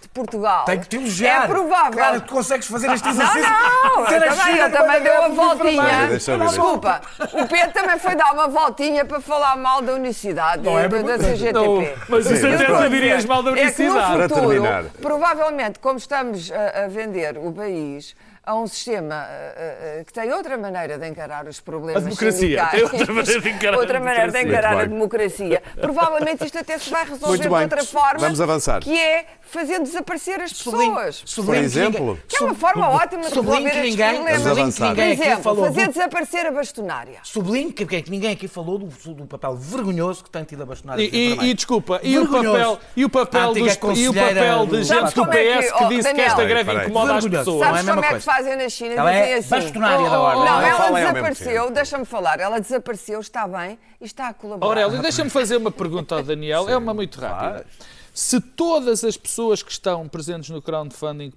[0.00, 0.64] de Portugal.
[0.64, 1.44] Tem que te elogiar.
[1.44, 1.92] É provável.
[1.92, 3.42] Claro, tu consegues fazer este Não, exercício.
[3.50, 6.46] não, eu também, também como deu a greve de voltinha.
[6.48, 7.00] Desculpa,
[7.32, 11.18] o Pedro também foi dar uma voltinha para falar mal da unicidade Não é da.
[11.18, 11.52] CGTP.
[11.52, 14.12] Não, mas isso até tu dirias mal da É que no unicidade.
[14.16, 14.84] Para futuro, terminar.
[15.00, 20.32] provavelmente, como estamos a, a vender o país a um sistema eh, eh, que tem
[20.32, 23.78] outra maneira de encarar os problemas A democracia, sindicais, tem outra maneira de encarar a
[23.80, 24.58] outra maneira de democracia.
[24.58, 28.80] encarar a democracia, provavelmente isto até se vai resolver de outra forma, Vamos avançar.
[28.80, 31.22] que é fazer desaparecer as pessoas.
[31.44, 32.18] Por exemplo?
[32.28, 34.42] Que é uma forma ótima de resolver que estes ninguém- problemas.
[34.42, 34.78] Vamos sublinho que.
[34.80, 37.18] Por ninguém aqui exemplo, falou fazer do- desaparecer a bastonária.
[37.24, 41.02] Sublinho que, que ninguém aqui falou do, do papel vergonhoso que tem tido a bastonária
[41.02, 44.66] E, e- e desculpa, e o papel, e o papel, A dos, e o papel
[44.66, 47.26] de gente do como é que- PS que oh, disse que esta greve incomoda as
[47.26, 47.60] pessoas.
[47.68, 48.29] Não é a mesma é coisa.
[48.30, 48.94] Fazem na China?
[48.94, 49.48] Ela é Dizem assim.
[49.66, 50.44] bastonária da ordem.
[50.44, 54.66] Não, ela mesmo desapareceu, deixa-me falar, ela desapareceu, está bem e está a colaborar.
[54.82, 57.66] Aurélio, deixa-me fazer uma pergunta ao Daniel, é uma muito rápida.
[58.12, 61.32] Se todas as pessoas que estão presentes no crowdfunding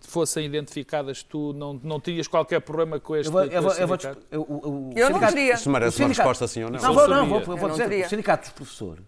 [0.00, 3.86] fossem identificadas, tu não, não terias qualquer problema com este, Eu vou, eu vou, eu
[3.86, 4.26] vou, sindicato?
[4.30, 5.54] eu, não sindicato- teria.
[5.54, 6.80] Isto merece uma resposta sim ou não?
[6.80, 7.88] Não, vou, não, vou, Eu vou não dizer.
[7.88, 8.06] teria.
[8.06, 9.04] O Sindicato dos Professores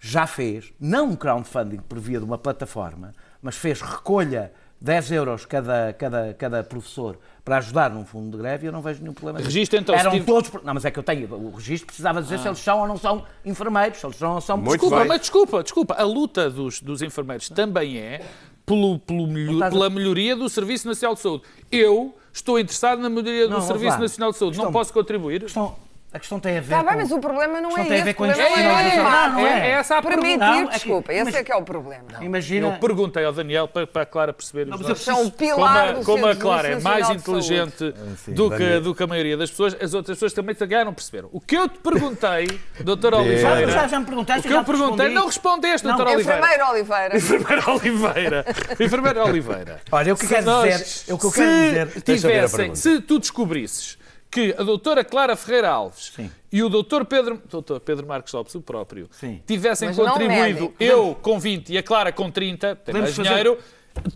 [0.00, 4.50] já fez, não um crowdfunding por via de uma plataforma, mas fez recolha
[4.84, 9.00] 10 euros cada, cada, cada professor para ajudar num fundo de greve eu não vejo
[9.00, 9.38] nenhum problema.
[9.40, 10.50] Registro, então, Eram tive- todos.
[10.62, 11.32] Não, mas é que eu tenho.
[11.34, 14.34] O registro precisava dizer se eles são ou não são enfermeiros, se eles são ou
[14.34, 14.56] não são.
[14.58, 15.08] Muito Desculpa, bem.
[15.08, 15.94] mas desculpa, desculpa.
[15.94, 18.20] A luta dos, dos enfermeiros também é
[18.66, 21.44] pelo, pelo melho- estás a- pela melhoria do Serviço Nacional de Saúde.
[21.72, 23.98] Eu estou interessado na melhoria Não, do vamos Serviço lá.
[24.00, 24.56] Nacional de Saúde.
[24.58, 25.36] Não Questão- posso contribuir?
[25.36, 25.76] A questão,
[26.14, 26.74] a questão tem a ver.
[26.76, 28.04] Está bem, com- mas o problema não é não tem a esse.
[28.04, 29.58] ver com problema é Não, não é.
[29.66, 30.46] É essa a Permitir, pergunta.
[30.46, 32.04] Não, é que- desculpa, esse é que é o problema.
[32.20, 32.66] Imagina.
[32.68, 35.16] Eu perguntei ao Daniel para, para a Clara perceber Não, os mas eu nossos- São
[35.16, 37.92] como pilar a, do como a Clara é mais inteligente
[38.28, 38.80] do, que, Daniel.
[38.80, 41.28] do que a maioria das pessoas, as outras pessoas também se não perceberam.
[41.32, 42.46] O que eu te perguntei,
[42.80, 44.46] doutor Oliveira, já, já me perguntaste.
[44.46, 45.96] o que eu te perguntei, não respondeste, Não.
[45.96, 46.38] doutor Oliveira.
[46.38, 47.16] Enfermeiro Oliveira.
[47.18, 48.44] Enfermeira Oliveira.
[48.80, 49.80] Enfermeira Oliveira.
[49.90, 51.12] Olha, o que Se quero nós- dizer.
[51.12, 51.82] eu se quero dizer.
[51.96, 53.98] A tivessem, se tu descobrisses
[54.34, 56.28] que a doutora Clara Ferreira Alves Sim.
[56.50, 59.40] e o doutor Pedro, doutor Pedro Marcos Lopes, o próprio, Sim.
[59.46, 63.28] tivessem Mas não contribuído, eu com 20 e a Clara com 30, tem mais fazer-
[63.28, 63.58] dinheiro,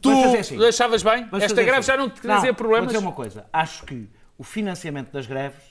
[0.02, 0.64] tu assim.
[0.66, 1.26] achavas bem?
[1.30, 1.86] Vamos Esta greve assim.
[1.86, 2.86] já não te trazia problemas?
[2.86, 3.46] Vou dizer uma coisa.
[3.52, 5.62] Acho que o financiamento das greves,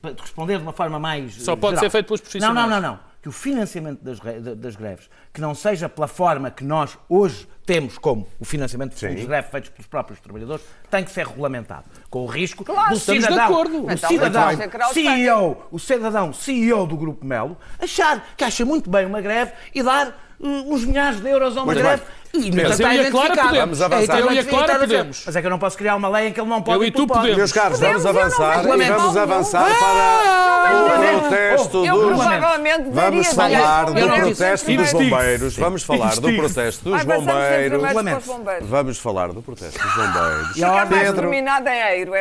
[0.00, 1.34] para te responder de uma forma mais.
[1.42, 1.84] Só pode geral.
[1.84, 2.54] ser feito pelos profissionais.
[2.54, 3.11] Não, não, não, não.
[3.22, 4.18] Que o financiamento das,
[4.58, 8.98] das greves, que não seja pela forma que nós hoje temos como o financiamento de
[9.00, 11.84] fundos de greve feitos pelos próprios trabalhadores, tem que ser regulamentado.
[12.10, 13.84] Com o risco Claro, do cidadão, acordo.
[13.86, 14.50] o Então, cidadão.
[14.92, 19.82] CEO, o cidadão CEO do Grupo Melo, achar que acha muito bem uma greve e
[19.84, 20.08] dar
[20.40, 22.02] uh, uns milhares de euros a uma Muito greve.
[22.02, 22.21] bem.
[22.34, 23.58] E Mas não está eu e a Clara podemos.
[23.58, 24.00] Vamos avançar.
[24.00, 25.22] É, então Eu e a Clara podemos.
[25.26, 26.84] Mas é que eu não posso criar uma lei em que ele não pode Eu
[26.84, 27.36] e tu podemos.
[27.36, 32.16] Meus caros, vamos avançar e vamos avançar para o protesto Eu dos...
[32.16, 35.56] provavelmente Vamos falar do protesto dos bombeiros.
[35.56, 38.68] Vamos falar do protesto dos bombeiros.
[38.68, 40.56] Vamos falar do protesto dos bombeiros.
[40.56, 41.30] E mais Pedro-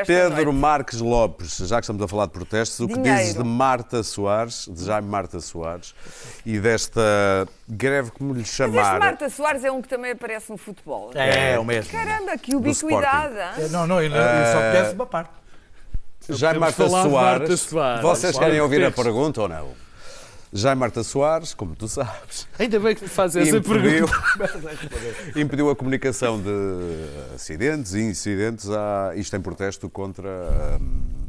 [0.05, 0.53] Pedro.
[0.53, 4.67] Marques Lopes, já que estamos a falar de protestos, o que dizes de Marta Soares,
[4.71, 5.93] de Jaime Marta Soares,
[6.45, 7.01] e desta
[7.67, 8.99] greve, como lhe Mas este chamar?
[8.99, 11.11] Marta Soares é um que também aparece no futebol.
[11.13, 11.91] É, é o mesmo.
[11.91, 13.35] Caramba, que ubiquidade.
[13.61, 13.69] hein?
[13.69, 15.29] Não, não, não- eu só conheço uma parte.
[16.29, 17.39] Jaime Podemos Marta falar de Soares.
[17.39, 18.01] Marta Soares.
[18.01, 19.03] Vocês Claro, querem ouvir a tens.
[19.03, 19.69] pergunta ou não?
[20.53, 24.71] Jaime Marta Soares, como tu sabes, Ainda bem que me faz essa impediu, pergunta.
[25.39, 26.51] impediu a comunicação de
[27.35, 30.29] acidentes e incidentes, a, isto em protesto contra
[30.79, 31.20] hum,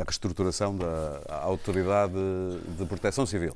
[0.00, 2.14] a reestruturação da Autoridade
[2.78, 3.54] de Proteção Civil.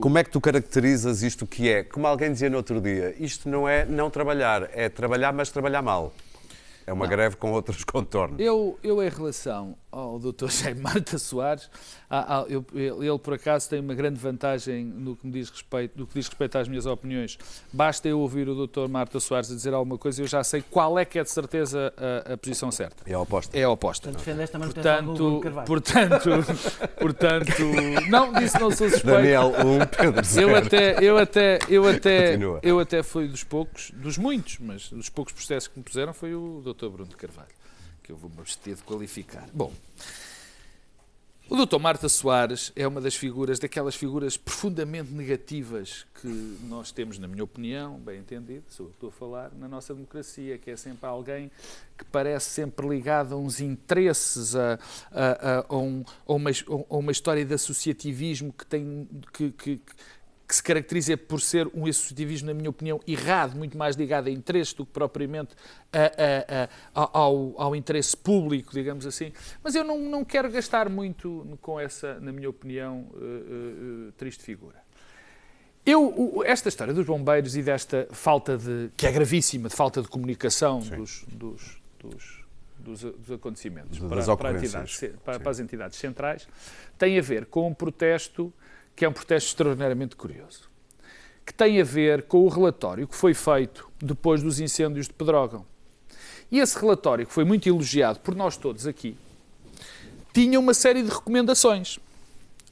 [0.00, 1.84] Como é que tu caracterizas isto que é?
[1.84, 5.82] Como alguém dizia no outro dia, isto não é não trabalhar, é trabalhar, mas trabalhar
[5.82, 6.12] mal.
[6.86, 8.40] É uma greve com outros contornos.
[8.40, 10.48] Eu, eu, em relação ao Dr.
[10.50, 11.70] Jaime Marta Soares,
[12.10, 16.06] há- eu- ele, por acaso tem uma grande vantagem no que, me diz respeito, no
[16.06, 17.38] que diz respeito às minhas opiniões.
[17.72, 18.88] Basta eu ouvir o Dr.
[18.88, 21.30] Marta Soares a dizer alguma coisa e eu já sei qual é que é de
[21.30, 21.92] certeza
[22.26, 23.02] a, a posição certa.
[23.10, 23.58] É a oposta.
[23.58, 24.10] É a oposta.
[24.12, 25.66] Defendeste a manutenção do Bruno Portanto, Carvalho.
[25.66, 27.62] portanto, portanto,
[28.08, 29.06] não, disso não sou suspeito.
[29.06, 30.48] Daniel 1, Pedro 0.
[30.50, 32.60] Eu até, eu até, eu até, Continua.
[32.62, 36.34] eu até fui dos poucos, dos muitos, mas dos poucos processos que me puseram foi
[36.34, 36.88] o Dr.
[36.88, 37.48] Bruno de Carvalho,
[38.08, 39.46] que eu vou me abster de qualificar.
[39.52, 39.70] Bom,
[41.50, 41.78] o Dr.
[41.78, 46.26] Marta Soares é uma das figuras, daquelas figuras profundamente negativas que
[46.68, 49.92] nós temos, na minha opinião, bem entendido, sou eu que estou a falar, na nossa
[49.94, 51.50] democracia, que é sempre alguém
[51.98, 54.78] que parece sempre ligado a uns interesses, a,
[55.12, 56.50] a, a, a um- uma,
[56.88, 59.80] uma história de associativismo que tem que, que-
[60.48, 64.30] que se caracteriza por ser um associativismo, na minha opinião, errado, muito mais ligado a
[64.30, 65.54] interesses do que propriamente
[65.92, 69.30] a- a- a- ao, ao interesse público, digamos assim.
[69.62, 74.12] Mas eu não, não quero gastar muito com essa, na minha opinião, eh, eh, eh,
[74.16, 74.76] triste figura.
[75.84, 80.08] Eu, esta história dos bombeiros e desta falta de, que é gravíssima, de falta de
[80.08, 82.44] comunicação dos, dos, dos,
[82.78, 84.64] dos, dos acontecimentos para, para, a ocorrências.
[84.74, 86.46] entidade ce- para- para as entidades centrais,
[86.98, 88.52] tem a ver com um protesto
[88.98, 90.68] que é um protesto extraordinariamente curioso,
[91.46, 95.64] que tem a ver com o relatório que foi feito depois dos incêndios de Pedrógão.
[96.50, 99.16] E esse relatório, que foi muito elogiado por nós todos aqui,
[100.34, 102.00] tinha uma série de recomendações.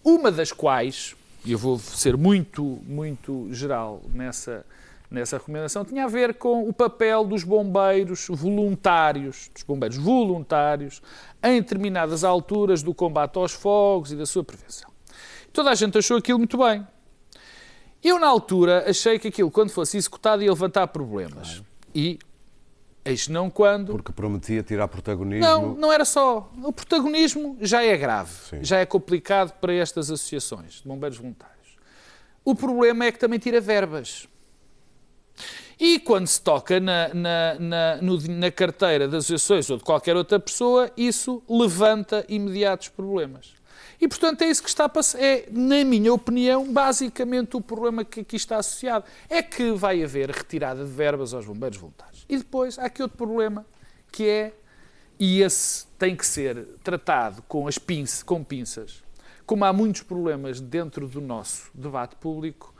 [0.03, 4.67] Uma das quais, e eu vou ser muito, muito geral nessa,
[5.09, 11.01] nessa recomendação, tinha a ver com o papel dos bombeiros voluntários, dos bombeiros voluntários,
[11.41, 14.96] em determinadas alturas do combate aos fogos e da sua prevenção.
[15.57, 16.87] Toda a gente achou aquilo muito bem.
[18.05, 21.63] Eu, na altura, achei que aquilo, quando fosse executado, ia levantar problemas.
[21.95, 22.19] E,
[23.03, 25.47] eis não quando, Porque prometia tirar protagonismo.
[25.47, 26.53] não, não era só.
[26.63, 28.59] O protagonismo já é grave, Sim.
[28.63, 31.57] já é complicado para estas associações de bombeiros voluntários.
[32.45, 34.29] O problema é que também tira verbas.
[35.81, 40.17] E quando se toca na, na, na, no- na carteira das associações ou de qualquer
[40.17, 43.56] outra pessoa, isso levanta imediatos problemas.
[44.01, 45.21] E, portanto, é isso que está a passar.
[45.21, 49.05] É, na minha opinião, basicamente o problema que aqui está associado.
[49.29, 52.25] É que vai haver retirada de verbas aos bombeiros voluntários.
[52.29, 53.65] E depois há aqui outro problema,
[54.13, 54.55] que é,
[55.19, 59.03] e esse tem que ser tratado com, as pinças, com pinças,
[59.47, 62.75] como há muitos problemas dentro do nosso debate público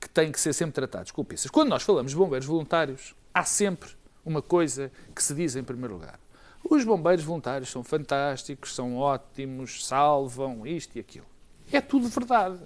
[0.00, 1.50] que têm que ser sempre tratados com pinças.
[1.50, 3.90] Quando nós falamos de bombeiros voluntários, há sempre
[4.24, 6.18] uma coisa que se diz em primeiro lugar.
[6.68, 11.26] Os bombeiros voluntários são fantásticos, são ótimos, salvam isto e aquilo.
[11.72, 12.58] É tudo verdade.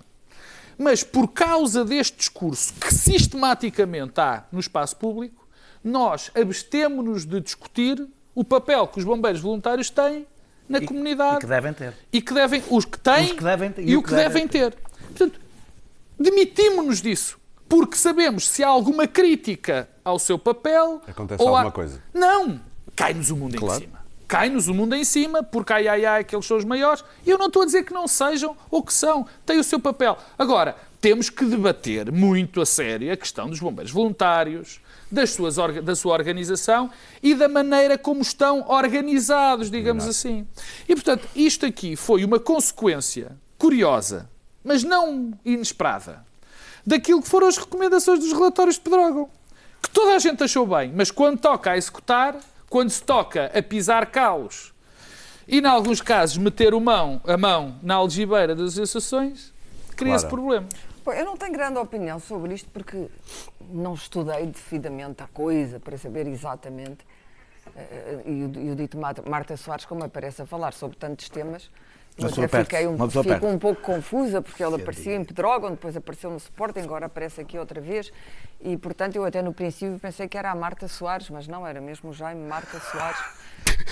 [0.77, 5.47] Mas por causa deste discurso que sistematicamente há no espaço público,
[5.83, 10.27] nós abstemos-nos de discutir o papel que os bombeiros voluntários têm
[10.69, 11.95] na E- comunidade E que devem ter.
[12.13, 14.75] e que devem, os que têm Os que devem ter- e o que devem ter.
[15.07, 15.41] Portanto,
[16.19, 17.39] demitimos-nos disso.
[17.69, 21.01] Porque sabemos se há alguma crítica ao seu papel.
[21.07, 22.03] Acontece ou há- alguma coisa.
[22.13, 22.61] Não!
[22.97, 23.81] Cai-nos o mundo Claro.
[23.83, 24.05] em cima.
[24.27, 27.05] Cai-nos o mundo em cima, porque ai ai ai, que eles são os maiores.
[27.27, 29.27] Eu não estou a dizer que não sejam ou que são.
[29.45, 30.17] Têm o seu papel.
[30.39, 34.81] Agora, temos que debater muito a sério a questão dos bombeiros voluntários,
[35.13, 36.91] das suas, da sua organização
[37.23, 40.47] e da maneira como estão organizados, digamos assim.
[40.89, 44.29] E, portanto, isto aqui foi uma consequência curiosa,
[44.65, 46.25] mas não inesperada,
[46.85, 49.29] daquilo que foram as recomendações dos relatórios de Pedrógão,
[49.83, 52.37] que toda a gente achou bem, mas quando toca a executar,
[52.75, 54.75] quando se toca a pisar calos
[55.47, 59.53] e, em alguns casos, meter o mão, a mão na algibeira das associações,
[59.95, 60.37] cria-se Claro.
[60.37, 60.69] problema.
[61.17, 63.07] Eu não tenho grande opinião sobre isto porque
[63.71, 67.07] não estudei devidamente a coisa para saber exatamente.
[67.77, 71.29] eh, E o, e o dito Marta, Marta Soares, como aparece a falar sobre tantos
[71.29, 71.71] temas,
[72.17, 73.47] eu até fiquei um, fico perto.
[73.47, 77.59] um pouco confusa porque ela aparecia em Pedrógão, depois apareceu no Sporting, agora aparece aqui
[77.59, 78.13] outra vez.
[78.61, 81.81] E portanto eu até no princípio pensei que era a Marta Soares, mas não, era
[81.81, 83.19] mesmo o Jaime Marta Soares.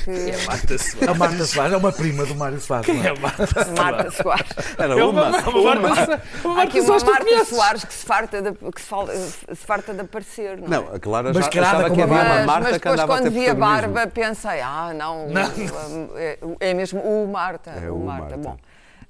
[0.05, 1.07] Que...
[1.07, 2.88] A Marta Soares é uma prima do Mário Soares.
[2.88, 3.12] não é?
[3.18, 4.51] Marta Soares.
[4.79, 5.29] Era É uma.
[5.29, 7.45] uma, uma, Marta, uma Há Marta aqui uma Soares Marta.
[7.45, 10.71] Soares que se farta de, que se fal- se farta de aparecer, não, é?
[10.71, 12.95] Não, a Clara Mas já achava que havia a uma mas, Marta mas que depois
[12.95, 17.71] andava a quando vi a barba pensei, ah não, o- é, é mesmo o Marta.
[17.71, 18.37] É o o Marta.
[18.37, 18.37] Marta.
[18.38, 18.57] Bom,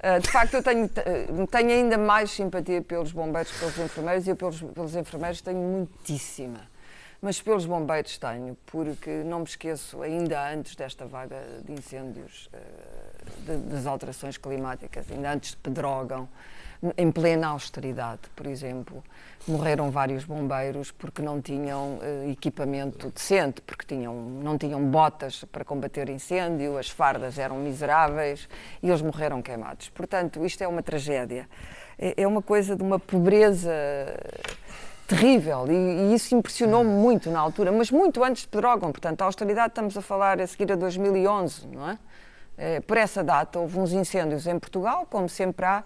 [0.03, 4.31] ah, de facto eu tenho, tenho ainda mais simpatia pelos bombeiros que pelos enfermeiros e
[4.31, 6.72] eu pelos, pelos enfermeiros tenho muitíssima.
[7.25, 12.59] Mas pelos bombeiros tenho, porque não me esqueço, ainda antes desta vaga de incêndios, eh,
[13.47, 16.29] de- das alterações climáticas, ainda antes de Pedrógão,
[16.97, 19.05] em plena austeridade, por exemplo,
[19.47, 25.65] morreram vários bombeiros porque não tinham eh, equipamento decente, porque tinham, não tinham botas para
[25.65, 28.49] combater incêndio, as fardas eram miseráveis
[28.83, 29.89] e eles morreram queimados.
[29.91, 31.49] Portanto, isto é uma tragédia.
[31.97, 33.71] É, é uma coisa de uma pobreza
[35.07, 38.91] terrível e, e isso impressionou-me muito na altura, mas muito antes de Pedrógão.
[38.91, 41.99] Portanto, a austeridade estamos a falar a seguir a 2011, não é?
[42.57, 45.85] Eh, por essa data houve uns incêndios em Portugal, como sempre há,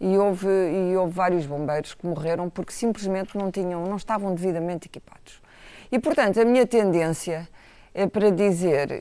[0.00, 4.88] e houve, e houve vários bombeiros que morreram porque simplesmente não, tinham, não estavam devidamente
[4.88, 5.40] equipados.
[5.90, 7.48] E, portanto, a minha tendência
[8.12, 8.98] para dizer, eh,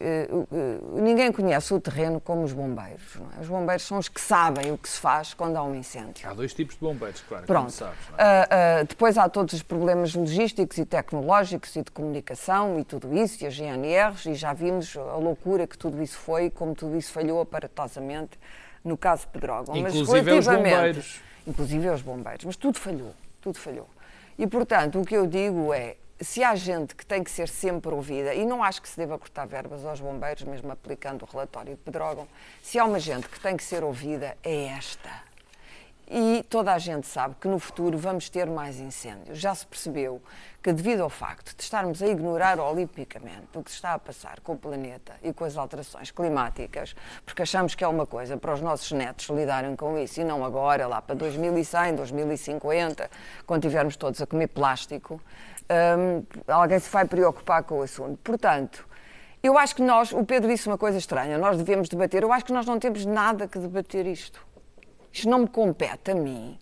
[0.52, 3.18] eh, ninguém conhece o terreno como os bombeiros.
[3.38, 3.42] é?
[3.42, 6.30] Os bombeiros são os que sabem o que se faz quando há um incêndio.
[6.30, 7.72] Há dois tipos de bombeiros, claro, Pronto.
[7.72, 7.98] sabes.
[8.10, 8.22] é?
[8.24, 8.48] Ah,
[8.80, 13.44] ah, depois há todos os problemas logísticos e tecnológicos e de comunicação e tudo isso,
[13.44, 17.12] e as GNRs, e já vimos a loucura que tudo isso foi, como tudo isso
[17.12, 18.38] falhou aparatosamente
[18.84, 19.76] no caso de Pedrógão.
[19.82, 21.22] Mas Inclusive aos relativamente- bombeiros.
[21.48, 22.46] Inclusive aos bombeiros.
[22.46, 23.90] Mas tudo falhou, tudo falhou.
[24.38, 27.94] E, portanto, o que eu digo é, se há gente que tem que ser sempre
[27.94, 31.76] ouvida, e não acho que se deva cortar verbas aos bombeiros, mesmo aplicando o relatório
[31.76, 32.28] de Pedrógão,
[32.62, 35.34] se há uma gente que tem que ser ouvida, é esta.
[36.08, 39.40] E toda a gente sabe que no futuro vamos ter mais incêndios.
[39.40, 40.22] Já se percebeu
[40.62, 44.40] que, devido ao facto de estarmos a ignorar olimpicamente o que se está a passar
[44.42, 46.94] com o planeta e com as alterações climáticas,
[47.26, 50.44] porque achamos que é uma coisa para os nossos netos lidarem com isso e não
[50.44, 53.10] agora, lá para 2100, 2050,
[53.46, 55.22] quando tivermos todos a comer plástico,
[55.70, 58.18] hum, alguém se vai preocupar com o assunto.
[58.24, 58.88] Portanto,
[59.42, 62.46] eu acho que nós, o Pedro disse uma coisa estranha, nós devemos debater, eu acho
[62.46, 64.46] que nós não temos nada que debater isto.
[65.12, 66.58] Isto não me compete a mim,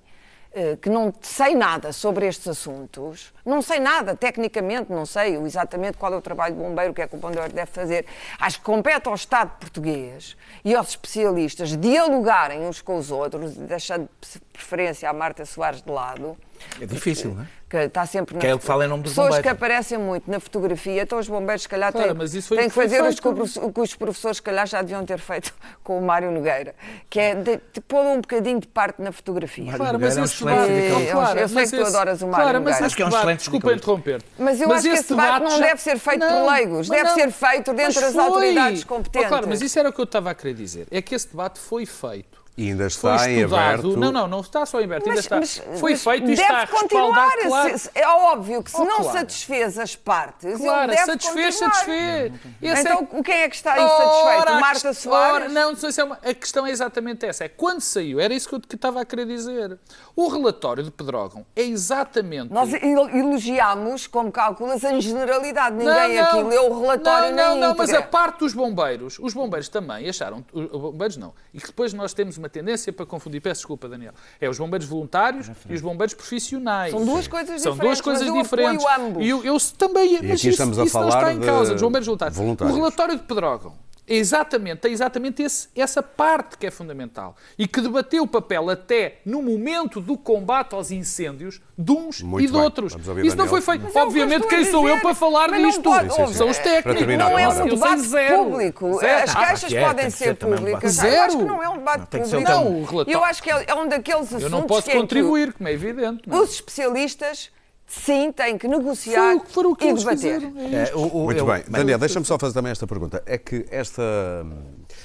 [0.53, 5.97] eh, que não sei nada sobre estes assuntos, não sei nada, tecnicamente, não sei exatamente
[5.97, 8.05] qual é o trabalho do bombeiro, o que é que o bombeiro deve fazer.
[8.37, 10.35] Acho que compete ao Estado português
[10.65, 15.91] e aos especialistas dialogarem uns com os outros, deixando de preferência a Marta Soares de
[15.91, 16.37] lado.
[16.79, 17.47] É difícil, não é?
[17.67, 19.51] Que está sempre Que é que fala em nome dos Pessoas que bombeiros.
[19.57, 22.67] aparecem muito na fotografia, então os bombeiros, se calhar, Claro, têm, mas isso foi têm
[22.67, 25.51] que que fazer os que que os professores, se calhar, já deviam ter feito
[25.83, 26.75] com o Mário Nogueira,
[27.09, 29.63] que é de, de pôr um bocadinho de parte na fotografia.
[29.63, 31.11] Mário Claro, Nogueira mas é um debate, sindicalista.
[31.13, 32.75] Claro, Eu sei mas que tu esse- adoras o Mário Claro, mas Nogueira.
[32.77, 34.25] esse Acho que é um excelente Desculpa interromper-te.
[34.37, 37.09] Mas eu acho que esse debate não já- deve ser feito por leigos, mas deve
[37.13, 39.27] ser feito dentro Mas das autoridades Oh, competentes.
[39.29, 40.87] claro, mas isso era o que eu estava a querer dizer.
[40.91, 42.40] É que esse debate foi feito.
[42.57, 43.63] E ainda Foi está em estudado.
[43.63, 43.97] aberto.
[43.97, 45.37] Não, não, não está só em aberto, ainda Mas- está.
[45.37, 47.31] mas- foi mas feito e deve está continuar.
[47.47, 47.77] claro.
[47.79, 49.17] Se- É óbvio que se Oh, não claro.
[49.19, 51.73] satisfez as partes, Claro, satisfez, continuar.
[51.73, 52.33] satisfez.
[52.61, 54.41] Esse é- Então, quem é que está insatisfeito?
[54.41, 55.33] Ora, Marta Soares?
[55.33, 57.45] ora, não, não sei se é uma- a questão é exatamente essa.
[57.45, 59.79] É quando saiu, era isso que eu que estava a querer dizer.
[60.15, 62.51] O relatório de Pedrógão é exatamente.
[62.51, 65.75] Nós el- elogiámos, como calculas, em generalidade.
[65.77, 66.39] Ninguém Não, não.
[66.39, 70.07] aqui leu o relatório não, não, não, mas a parte dos bombeiros, os bombeiros também
[70.09, 73.87] acharam, os bombeiros não, e que depois nós temos uma tendência para confundir, peço desculpa,
[73.87, 76.91] Daniel, é os bombeiros voluntários e os bombeiros profissionais.
[76.91, 78.85] São duas coisas São diferentes, duas coisas mas eu diferentes.
[78.85, 79.25] apoio ambos.
[79.25, 81.45] E eu, eu também, mas aqui isso, estamos a isso não falar está em de
[81.45, 82.37] causa, dos bombeiros voluntários.
[82.37, 82.75] voluntários.
[82.75, 83.73] O relatório de Pedrógão
[84.13, 88.69] é exatamente, tem exatamente esse- essa parte que é fundamental e que debateu o papel
[88.69, 92.61] até no momento do combate aos incêndios de uns Muito e de bem.
[92.61, 92.93] outros.
[92.93, 93.47] Isso não Daniel.
[93.47, 93.83] foi feito.
[93.83, 95.01] Mas é Obviamente, quem a sou eu dizer.
[95.01, 95.81] para falar não disto?
[95.81, 96.33] pode- Sim, sim, sim.
[96.33, 96.97] São os Para técnicos.
[96.99, 98.43] terminar, não é um debate zero.
[98.43, 98.99] público.
[98.99, 99.23] Zero.
[99.23, 100.95] As Ah, queixas que é, podem ser ser um públicas.
[100.97, 101.15] debate.
[101.15, 101.47] Eu acho que Zero.
[101.55, 102.49] não é um debate Não, um público.
[102.51, 104.93] Não, relatório- Eu acho que é, é um daqueles assuntos Eu não posso que é
[104.93, 106.23] que contribuir, como é evidente.
[106.27, 106.41] não é?
[106.41, 107.49] os especialistas
[107.91, 110.41] sim, tem que negociar Foi, foram o que e debater.
[110.43, 111.63] É É, o- o- Muito eu- bem.
[111.67, 113.21] Daniel, deixa-me só fazer também esta pergunta.
[113.25, 114.01] É que esta,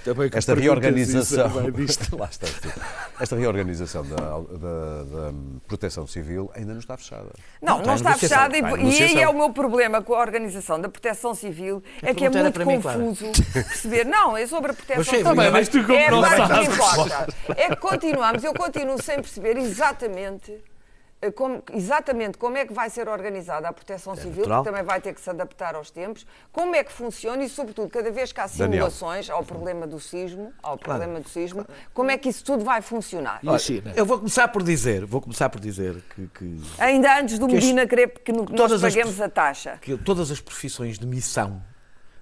[0.05, 1.70] Também que esta reorganização.
[1.72, 2.14] disto.
[2.16, 2.47] Lá está.
[3.20, 5.32] Esta reorganização da, da- da
[5.66, 7.28] proteção civil ainda não está fechada.
[7.61, 10.80] Não, Não, não, está fechada e, e aí é o meu problema com a organização
[10.80, 14.05] da proteção civil, é que é pergunta era muito para mim, confuso perceber.
[14.05, 15.34] Não, é sobre a proteção sei, civil.
[15.34, 17.34] mas mas tu é agora que importa.
[17.57, 20.53] É que continuamos, eu continuo sem perceber exatamente
[21.34, 24.62] como, exatamente como é que vai ser organizada a proteção civil, natural.
[24.62, 27.88] que também vai ter que se adaptar aos tempos, como é que funciona e, sobretudo,
[27.88, 28.90] cada vez que há Daniel.
[28.90, 32.82] simulações ao problema do sismo, ao problema do sismo, como é que isso tudo vai
[32.82, 33.40] funcionar.
[33.42, 33.92] E a China?
[33.96, 37.54] Eu vou começar por dizer, vou começar por dizer que, que, Ainda antes do Que
[37.54, 39.78] Medina querer que no- que nós paguemos a taxa.
[39.80, 41.62] que todas as profissões de missão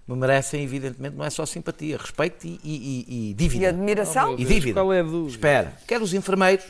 [0.07, 3.64] me merecem, evidentemente, não é só simpatia, respeito e, e- e- e dívida.
[3.64, 4.34] E admiração?
[4.38, 4.80] E dívida.
[4.80, 5.30] Qual é a dúvida?
[5.30, 6.64] Espera, quer os enfermeiros,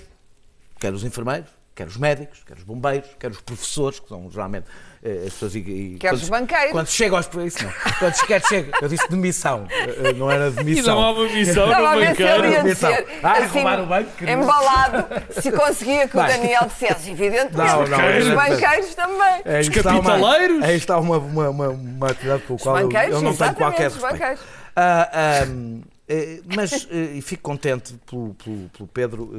[0.81, 4.67] quer os enfermeiros, quer os médicos, quer os bombeiros, quer os professores, que são geralmente
[5.03, 5.55] eh, as pessoas.
[5.57, 6.71] E, e, Quer os quando- banqueiros.
[6.73, 7.29] Quando chega aos.
[7.45, 7.73] Isso não.
[7.99, 10.95] Quando chega, chega, eu disse de missão, eh, não era de E missão.
[10.95, 12.63] não há uma missão Estava a no banqueiro.
[12.65, 14.43] Dizer, Ah, assim, roubar o banco, querido.
[14.43, 15.07] embalado,
[15.41, 16.23] se conseguia que o.
[16.23, 18.51] Daniel dissesse, evidentemente, Não, não, os evidentemente.
[18.51, 19.43] banqueiros também.
[19.45, 20.63] Aí Os uma- capitaleiros?
[20.63, 23.95] Aí está uma, uma, uma, uma atividade pelo qual eu, eu não tenho qualquer os
[23.95, 24.13] respeito.
[24.13, 24.41] banqueiros.
[24.77, 25.47] Ah, ah,
[26.55, 29.31] mas eh, e fico contente pelo, pelo, pelo Pedro,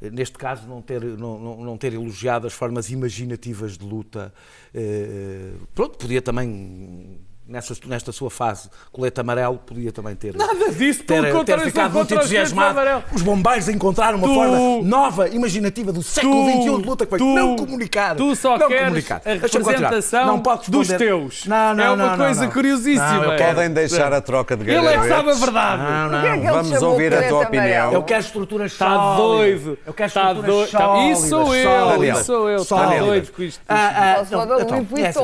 [0.00, 4.32] neste caso, não ter, não, não, ter elogiado as formas imaginativas de luta.
[4.72, 7.18] Eh, pronto, podia também,
[7.48, 10.36] nessa, nesta sua fase, colete amarelo, podia também ter.
[10.36, 12.70] Nada disso, pelo ter, contrário, ter sou ficado muito entusiasmado.
[12.70, 13.04] amarelo.
[13.12, 17.10] Os bombeiros encontraram uma Tu- forma nova, imaginativa do século Tu- XXI de luta que
[17.10, 18.14] foi tu- não comunicar.
[18.14, 19.22] tu só não queres comunicar.
[19.24, 21.46] a representação não pode dos teus.
[21.46, 22.50] Não, não, É uma não, não, coisa não.
[22.52, 23.26] curiosíssima.
[23.26, 25.82] Não, Podem deixar a troca de Ele é que sabe a verdade.
[25.82, 26.34] Não, é não.
[26.36, 27.42] ele Vamos ouvir a tua amarelo?
[27.48, 27.92] opinião.
[27.92, 29.62] Eu quero estruturas Está sólidas.
[29.62, 29.78] doido.
[29.86, 30.70] Eu quero Está estruturas doido.
[30.70, 31.18] Tá- sólidas.
[31.18, 32.04] Isso sou eu.
[32.12, 32.62] Isso sou eu.
[32.62, 33.60] Está doido com isto.
[33.68, 35.16] Ah, ah, Só se for não, da então, Louis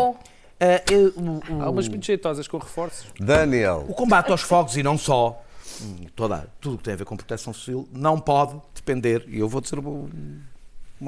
[0.61, 3.07] Ah, eu- o- o- Há umas muito jeitosas com reforços.
[3.19, 5.43] Daniel, O combate aos fogos e não só,
[5.83, 9.39] hum, toda, tudo o que tem a ver com proteção civil, não pode depender, e
[9.41, 10.09] eu vou dizer uma,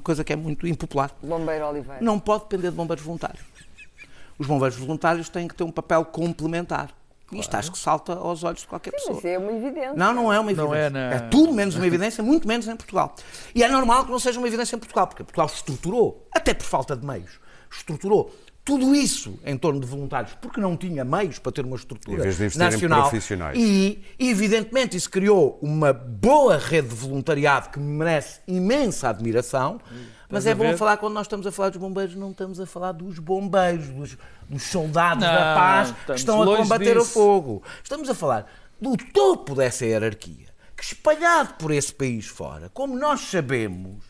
[0.03, 1.99] coisa que é muito impopular, Bombeiro Oliveira.
[2.03, 3.40] não pode depender de bombeiros voluntários.
[4.38, 6.90] Os bombeiros voluntários têm que ter um papel complementar.
[7.32, 9.18] Isto acho que salta aos olhos de qualquer pessoa.
[9.18, 9.94] Isso é uma evidência.
[9.94, 10.76] Não, não é uma Não evidência.
[10.86, 13.14] é na- É tudo menos uma evidência, muito menos em Portugal.
[13.55, 16.64] E é normal que não seja uma evidência em Portugal, porque Portugal estruturou, até por
[16.64, 17.40] falta de meios,
[17.70, 18.32] estruturou
[18.66, 22.22] tudo isso em torno de voluntários, porque não tinha meios para ter uma estrutura Em
[22.22, 23.00] vez de investir em nacional.
[23.08, 23.56] profissionais.
[23.58, 29.80] E, evidentemente, isso criou uma boa rede de voluntariado que merece imensa admiração.
[30.28, 30.76] Mas Estás é bom ver?
[30.76, 34.18] falar quando nós estamos a falar dos bombeiros, não estamos a falar dos bombeiros, dos,
[34.48, 37.12] dos soldados Não, da paz que estão a combater o disso.
[37.12, 37.62] fogo.
[37.84, 43.20] Estamos a falar do topo dessa hierarquia, que espalhado por esse país fora, como nós
[43.20, 44.02] sabemos,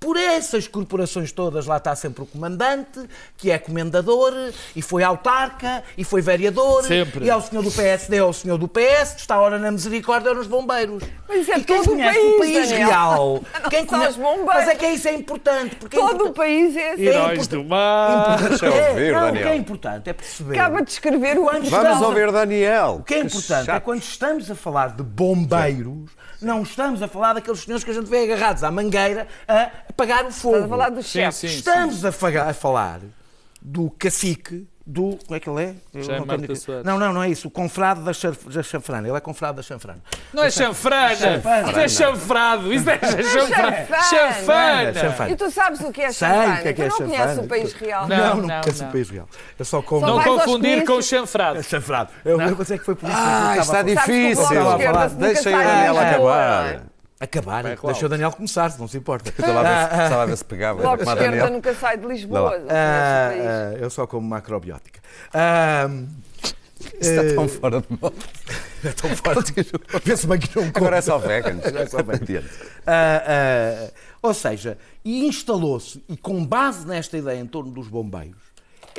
[0.00, 2.98] por essas corporações todas, lá está sempre o comandante,
[3.36, 4.32] que é comendador,
[4.74, 7.26] e foi autarca, e foi vereador, Sempre.
[7.26, 10.30] e é o senhor do PSD, é o senhor do PS, está ora na misericórdia,
[10.30, 11.02] é nos bombeiros.
[11.28, 12.88] Mas isso é e quem todo o conhece país, o país Daniel.
[12.88, 14.44] real, Não quem os bombeiros.
[14.46, 16.36] Mas é que isso é importante, porque é Todo o importante.
[16.36, 17.02] país é assim.
[17.02, 18.48] Heróis importante- do mar.
[18.48, 19.42] Deixa eu ouvir, é, não, Daniel.
[19.42, 20.58] O que é importante é perceber.
[20.58, 22.96] Acaba de escrever o vamos estamos a- ouvir Daniel.
[23.00, 26.10] O que é importante é quando estamos a falar de bombeiros,
[26.40, 30.24] não estamos a falar daqueles senhores que a gente vê agarrados à mangueira a apagar
[30.26, 30.56] o fogo.
[30.56, 31.46] Estás a falar sim, sim.
[31.46, 32.12] Estamos a
[32.52, 33.00] falar
[33.60, 35.16] do cacique, do.
[35.24, 35.74] Como é que ele é?
[35.94, 36.36] Eu Jaime não,
[36.84, 37.48] não, não, não é isso.
[37.48, 39.06] O confrade da, chanf- da chanfrana.
[39.08, 39.98] Ele é confrade da chanfrana.
[40.32, 41.14] Não é chanfrana.
[41.16, 41.68] Chanfana.
[41.70, 42.72] Isso é chanfrado.
[42.74, 44.94] Isso é chanfrana.
[44.94, 45.30] Chanfana.
[45.30, 46.54] E tu sabes o que é Sei chanfana?
[46.54, 48.08] o que é que é tu não conheces o país real.
[48.08, 48.88] Não, Não, não, não, conheço não.
[48.88, 49.28] o país real.
[49.58, 50.06] Eu só como.
[50.06, 51.62] Não confundir com chanfrado.
[51.62, 52.10] chanfrado.
[52.24, 54.48] Eu, eu pensei que foi por isso que eu Ah, estava está difícil.
[55.18, 56.82] Deixa da acabar.
[57.20, 57.62] Acabar.
[57.62, 59.28] Vai, Deixa o Daniel começar, se não se importa.
[59.38, 60.78] Estava a ver se- estava a ver se pegava.
[60.78, 61.54] O Bloco de Como a Esquerda Daniel.
[61.54, 62.50] nunca sai de Lisboa.
[62.52, 65.00] conhece Ah, ah, eu só como macrobiótica.
[65.34, 65.88] Ah,
[66.98, 68.16] Está tão fora de moda.
[68.84, 69.52] é tão forte.
[70.02, 70.76] Penso bem que não como.
[70.86, 71.58] Agora é só vegan.
[71.62, 72.42] Agora é só vegan.
[72.86, 73.90] Ah, ah,
[74.22, 78.36] ou seja, e instalou-se, e com base nesta ideia em torno dos bombeiros,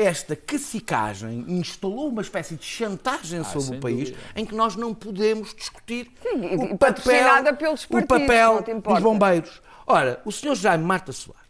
[0.01, 4.17] esta cacicagem instalou uma espécie de chantagem sobre Ah, sem o país dúvida.
[4.35, 8.99] em que nós não podemos discutir Sim, o patrocinada pelos o partidos, papel te importa.
[9.01, 9.61] dos bombeiros.
[9.87, 11.41] Ora, o senhor Jaime Marta Soares,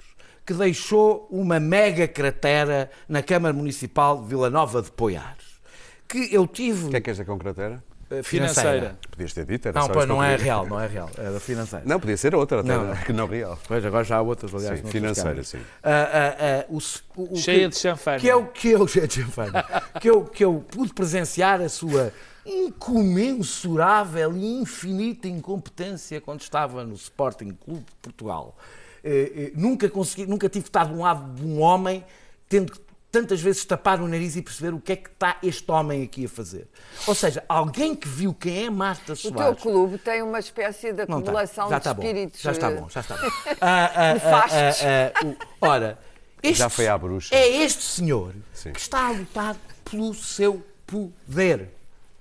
[0.46, 5.60] que deixou uma mega cratera na Câmara Municipal de Vila Nova de Poiares,
[6.08, 6.88] que eu tive...
[6.88, 7.84] O que é que esta com cratera?
[8.12, 8.98] Eh, Financeira.
[9.10, 11.40] Podias ter dito, era Não, só pois não é real, não é real, é da
[11.40, 11.84] financeira.
[11.86, 12.96] Não, podia ser outra, até, Não.
[12.98, 13.58] que não real.
[13.68, 14.80] Pois, agora já há outras, aliás.
[14.80, 15.60] Sim, financeira, sim.
[15.84, 16.78] Ah, ah, ah, o
[17.22, 18.20] o- o Cheia que- de chanfana.
[18.20, 19.64] Que eu, que eu, cheia de chanfana.
[20.00, 22.12] que, eu, que eu pude presenciar a sua
[22.46, 28.56] incomensurável e infinita incompetência quando estava no Sporting Clube de Portugal.
[29.04, 32.04] eh, eh, nunca consegui, nunca tive estado de um lado de um homem
[32.48, 32.80] tendo que
[33.12, 36.26] tantas vezes tapar o nariz e perceber o que é que está este homem aqui
[36.26, 36.68] a fazer.
[37.06, 39.62] Ou seja, alguém que viu quem é Marta O teu Soares.
[39.62, 41.92] clube tem uma espécie de acumulação de bom.
[41.92, 42.42] espíritos.
[42.42, 43.28] Já está eh, bom, já está bom.
[43.60, 44.54] Ah, ah, ah, Nefastos.
[44.84, 46.00] ah, ah, o- ora,
[46.42, 47.36] este, Já foi à bruxa.
[47.36, 48.72] É este senhor Sim.
[48.74, 51.70] que está a lutar pelo seu poder.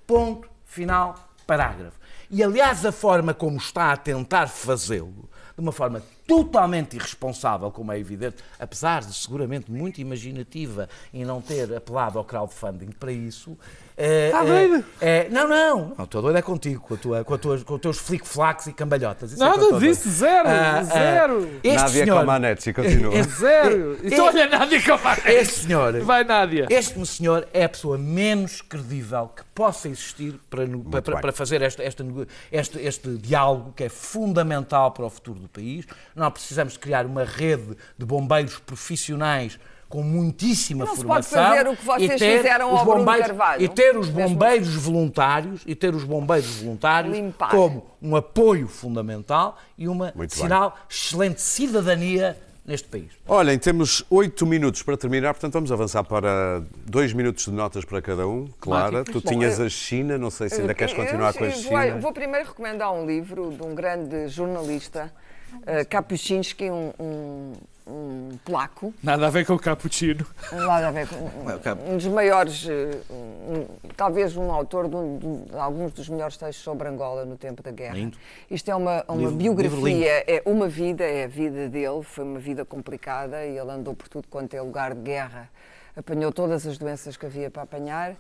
[0.07, 1.99] Ponto, final, parágrafo.
[2.31, 7.91] E aliás, a forma como está a tentar fazê-lo, de uma forma totalmente irresponsável, como
[7.93, 13.59] é evidente, apesar de seguramente muito imaginativa e não ter apelado ao crowdfunding para isso.
[13.97, 14.83] Está doido?
[15.31, 17.81] não, não, não, estou doido é contigo, com, a tua, com, a tua, com os
[17.83, 19.33] teus flic-flacs e cambalhotas.
[19.33, 19.79] Isso é Nada doido.
[19.81, 21.51] disso, zero, Ah, ah, zero.
[21.63, 23.13] este Nádia senhor- Comaneci, continua.
[23.21, 23.93] Este- Zero.
[23.95, 25.29] este- Então olha, Nádia Comaneci.
[25.29, 26.67] Este senhor, Vai, Nádia.
[26.71, 31.61] este senhor é a pessoa menos credível que possa existir para, para, para- para fazer
[31.61, 35.85] esta, esta nego- este, este diálogo que é fundamental para o futuro do país.
[36.21, 39.59] Nós precisamos de criar uma rede de bombeiros profissionais
[39.89, 42.85] com muitíssima Não se pode formação fazer o que vocês e ter fizeram os ao
[42.85, 43.63] Bruno bombeiros- Carvalho.
[43.63, 47.51] e ter os bombeiros voluntários e ter os bombeiros voluntários Limpar.
[47.51, 50.43] como um apoio fundamental e uma Muito bem.
[50.43, 53.11] sinal excelente cidadania neste país.
[53.27, 58.01] Olhem, temos oito minutos para terminar, portanto vamos avançar para dois minutos de notas para
[58.03, 58.47] cada um.
[58.61, 61.91] Clara, tu tinhas a China, não sei se ainda queres Eu- continuar com a China.
[61.93, 65.13] Vou, vou primeiro recomendar um livro de um grande jornalista,
[65.55, 67.53] uh, Kapuscinski, um, um,
[67.87, 68.95] um polaco.
[69.03, 70.25] Nada a ver com o cappuccino.
[70.53, 75.19] Nada a ver com um, um dos maiores, eh, um- talvez um autor de, um-
[75.51, 77.95] de alguns dos melhores textos sobre Angola no tempo da guerra.
[77.95, 78.17] Lindo.
[78.51, 82.25] Isto é uma, uma Livro- livro biografia, é uma vida, é a vida dele, foi
[82.25, 85.49] uma vida complicada e ele andou por tudo quanto é lugar de guerra.
[85.97, 88.15] Apanhou todas as doenças que havia para apanhar,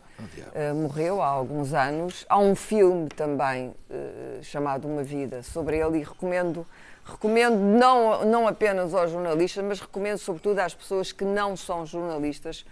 [0.55, 2.27] eh, morreu há alguns anos.
[2.29, 6.67] Há um filme também eh, chamado Uma Vida sobre ele e recomendo
[7.11, 12.65] Recomendo não, não apenas aos jornalistas, mas recomendo sobretudo às pessoas que não são jornalistas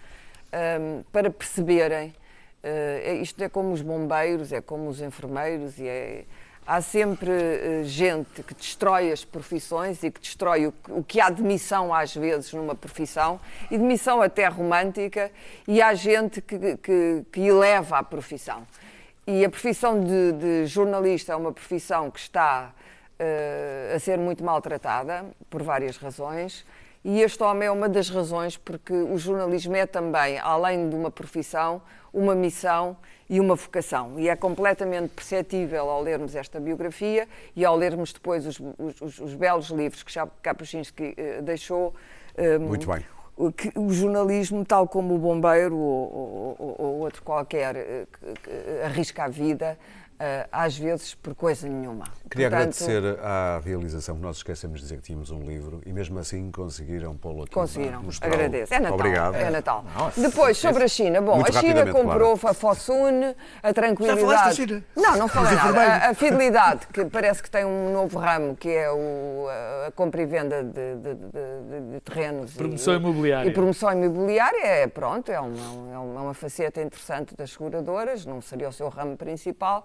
[0.80, 2.14] hum, para perceberem.
[2.62, 6.24] eh, isto é como os bombeiros, é como os enfermeiros, e é,
[6.66, 11.30] há sempre eh, gente que destrói as profissões e que destrói o, o que há
[11.30, 15.30] de missão às vezes numa profissão, e de missão até romântica,
[15.66, 18.66] e há gente que, que, que eleva a profissão.
[19.26, 22.72] E a profissão de, de jornalista é uma profissão que está
[23.18, 26.64] eh, a ser muito maltratada por várias razões.
[27.04, 31.10] E este homem é uma das razões porque o jornalismo é também, além de uma
[31.10, 31.80] profissão,
[32.12, 32.96] uma missão
[33.30, 34.18] e uma vocação.
[34.18, 39.18] E é completamente perceptível ao lermos esta biografia e ao lermos depois os, os- os-
[39.20, 40.12] os belos livros que
[40.42, 41.94] Kapuscinski eh, deixou.
[42.36, 43.04] eh, Muito bem.
[43.56, 48.82] que- o jornalismo, tal como o bombeiro ou, ou- ou outro qualquer, eh, que- que
[48.84, 49.78] arrisca a vida,
[50.52, 52.04] às vezes por coisa nenhuma.
[52.30, 55.92] Queria Portanto, agradecer à realização que nós esquecemos de dizer que tínhamos um livro e
[55.92, 57.52] mesmo assim conseguiram pô-lo aqui.
[57.52, 58.74] Conseguiram, agradeço.
[58.74, 58.94] É Natal.
[58.98, 59.34] Obrigado.
[59.36, 59.84] É Natal.
[60.16, 61.20] É- Depois, sobre a China.
[61.22, 62.50] Bom, Muito a China comprou Clara.
[62.50, 64.20] a Fosun, a tranquilidade.
[64.20, 64.84] Já falaste da China?
[64.96, 65.80] Não, não falei nada.
[65.80, 69.90] A, a fidelidade, que parece que tem um novo ramo, que é o, a, a
[69.92, 72.54] compra e venda de, de- de- de- de terrenos.
[72.54, 73.48] e- Promoção imobiliária.
[73.48, 78.42] E promoção imobiliária é, pronto, é é uma, é uma faceta interessante das seguradoras, não
[78.42, 79.84] seria o seu ramo principal.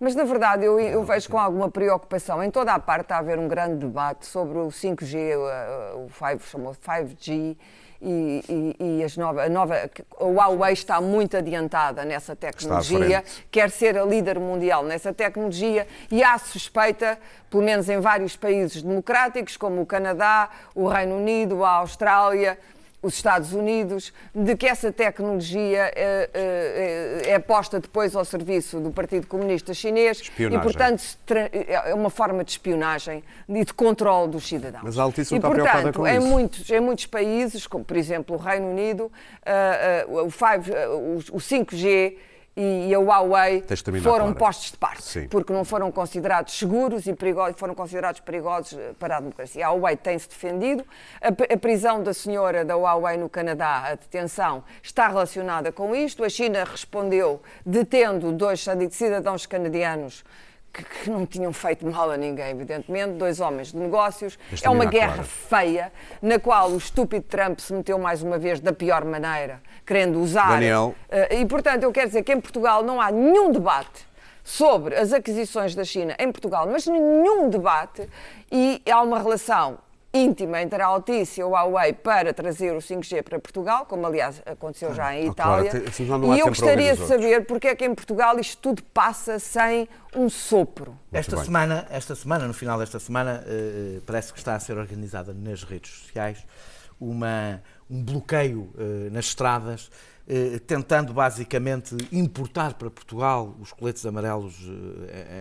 [0.00, 2.42] Mas, na verdade, eu, eu vejo com alguma preocupação.
[2.42, 6.10] Em toda a parte está a haver um grande debate sobre o 5G, o, o
[6.10, 7.56] 5, chamou 5G,
[8.00, 9.90] e, e, e as nova, a nova.
[10.20, 16.22] A Huawei está muito adiantada nessa tecnologia, quer ser a líder mundial nessa tecnologia e
[16.22, 17.18] há suspeita,
[17.50, 22.58] pelo menos em vários países democráticos, como o Canadá, o Reino Unido, a Austrália,
[23.00, 28.90] os Estados Unidos, de que essa tecnologia eh, eh, é posta depois ao serviço do
[28.90, 30.58] Partido Comunista Chinês Espionagem.
[30.58, 31.02] e, portanto,
[31.68, 34.82] é uma forma de espionagem e de controle dos cidadãos.
[34.82, 36.26] Mas a Altice não e, está portanto, com em isso.
[36.26, 39.12] muitos, em muitos países, como por exemplo o Reino Unido,
[39.46, 42.16] ah, ah, o, 5, ah, o- o 5G
[42.60, 43.64] e a Huawei
[44.02, 45.28] foram postos de parte, Sim.
[45.28, 49.64] porque não foram considerados seguros e perigosos, foram considerados perigosos eh, para a democracia.
[49.64, 50.84] A Huawei tem-se defendido,
[51.22, 56.24] a, a prisão da senhora da Huawei no Canadá, a detenção, está relacionada com isto.
[56.24, 60.24] A China respondeu detendo dois cidadãos canadianos
[60.72, 64.38] que, que não tinham feito mal a ninguém, evidentemente, dois homens de negócios.
[64.62, 68.72] É uma guerra feia, na qual o estúpido Trump se meteu mais uma vez da
[68.72, 70.48] pior maneira, querendo usar.
[70.48, 70.94] Daniel.
[71.08, 74.06] Eh, E, portanto, eu quero dizer que em Portugal não há nenhum debate
[74.44, 78.08] sobre as aquisições da China em Portugal, mas nenhum debate
[78.50, 79.78] e há uma relação
[80.12, 84.42] íntima entre a Altice e o Huawei para trazer o 5G para Portugal, como aliás
[84.46, 86.08] aconteceu já em Ah, claro, Itália.
[86.18, 88.82] não há e eu gostaria os de saber porque é que em Portugal isto tudo
[88.84, 89.86] passa sem
[90.16, 90.98] um sopro.
[91.12, 91.44] Esta bem.
[91.44, 95.62] semana, esta semana, no final desta semana, eh, parece que está a ser organizada nas
[95.62, 96.44] redes sociais
[96.98, 99.90] uma, um bloqueio eh, nas estradas,
[100.66, 104.56] tentando basicamente importar para Portugal os coletes amarelos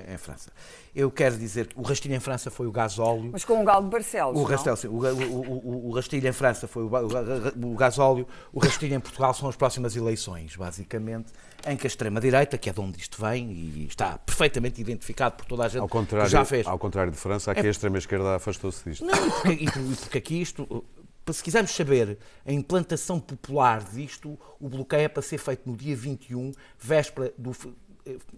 [0.07, 0.49] em, em França.
[0.97, 3.29] Eu quero dizer que o rastilho em França foi o gasóleo.
[3.31, 4.35] Mas com o Galo de Barcelos.
[4.35, 4.49] O, não?
[4.49, 8.59] rastel, sim, o, o, o, o rastilho em França foi o, o o gasóleo, o
[8.59, 11.31] rastilho em Portugal são as próximas eleições, basicamente,
[11.67, 15.45] em que a extrema-direita, que é de onde isto vem e está perfeitamente identificado por
[15.45, 16.65] toda a gente Ao que contrário, já fez.
[16.65, 19.05] ao contrário de França, aqui a extrema-esquerda afastou-se disto.
[19.05, 19.13] Não,
[19.53, 20.83] e porque, por- porque aqui isto, uh,
[21.31, 25.95] se quisermos saber a implantação popular disto, o bloqueio é para ser feito no dia
[25.95, 27.69] 21, véspera do eh,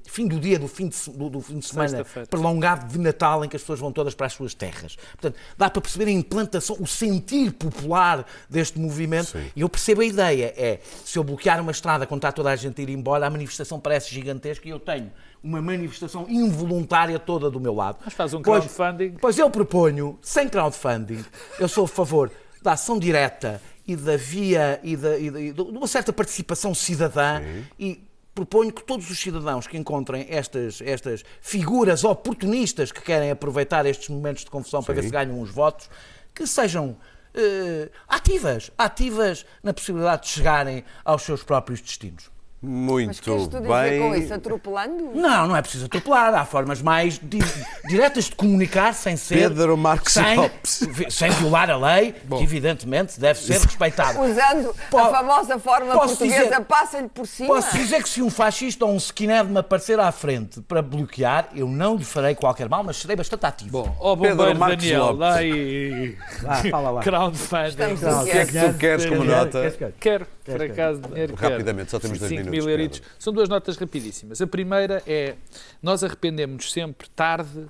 [0.06, 3.50] fim do dia do fim de, do, do fim de semana prolongado de Natal em
[3.50, 4.96] que as pessoas vão todas para as suas terras.
[4.96, 9.28] Portanto, dá para perceber a implantação, o sentir popular deste movimento.
[9.32, 9.52] Sim.
[9.56, 10.54] E eu percebo a ideia.
[10.58, 13.30] É, se eu bloquear uma estrada quando está toda a gente a ir embora, a
[13.30, 15.12] manifestação parece gigantesca e eu tenho
[15.44, 17.98] uma manifestação involuntária toda do meu lado.
[18.04, 19.18] Mas faz um Pois- crowdfunding.
[19.22, 21.24] Pois eu proponho, sem crowdfunding,
[21.60, 25.52] eu sou a favor da ação direta e da via e, da, e da- e
[25.54, 27.42] de uma certa participação cidadã
[27.80, 28.04] e
[28.34, 34.10] proponho que todos os cidadãos que encontrem estas, estas figuras oportunistas que querem aproveitar estes
[34.10, 35.90] momentos de confusão para ver se ganham uns votos,
[36.34, 36.98] que sejam
[37.34, 42.30] eh, ativas, ativas na possibilidade de chegarem aos seus próprios destinos.
[42.62, 45.12] Muito Mas queres tu dizer com isso, atropelando?
[45.16, 46.34] Não, não é preciso atropelar.
[46.36, 47.40] Há formas mais di-
[47.88, 49.36] diretas de comunicar sem ser.
[49.50, 50.86] Pedro Marcos sem, Lopes.
[51.10, 54.20] sem violar a lei, que evidentemente deve ser respeitada.
[54.22, 57.48] Usando Po- a famosa forma portuguesa, passa-lhe por cima.
[57.56, 61.48] Posso dizer que se um fascista ou um skinhead me aparecer à frente para bloquear,
[61.56, 63.72] eu não lhe farei qualquer mal, mas serei bastante ativo.
[63.84, 65.20] Bom, ó Pedro bombeiro Marcos Daniel, Lopes.
[65.20, 67.02] dá aí Ah, fala lá.
[67.02, 67.94] crowdfunding.
[68.22, 69.74] O que é que tu queres como nota?
[69.98, 71.36] Quero, por acaso, dinheiro.
[71.36, 73.02] Rapidamente, só temos dois 5 minutos, mil euritos.
[73.18, 74.42] São duas notas rapidíssimas.
[74.42, 75.36] A primeira é,
[75.82, 77.62] nós arrependemos sempre tarde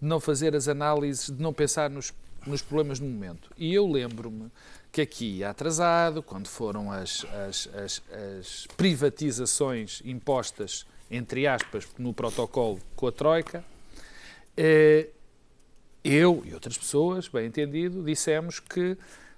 [0.00, 2.12] de não fazer as análises, de não pensar nos,
[2.46, 3.50] nos problemas no momento.
[3.56, 4.50] E eu lembro-me
[4.90, 8.02] que aqui, atrasado, quando foram as, as, as,
[8.38, 13.64] as privatizações impostas, entre aspas, no protocolo com a Troika,
[14.56, 15.08] eh,
[16.04, 18.96] eu e outras pessoas, bem entendido, dissemos que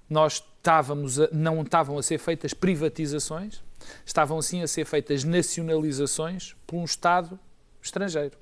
[0.09, 3.61] nós estávamos a- não estavam a ser feitas privatizações,
[4.05, 7.39] estavam sim a ser feitas nacionalizações por um Estado
[7.83, 8.37] estrangeiro.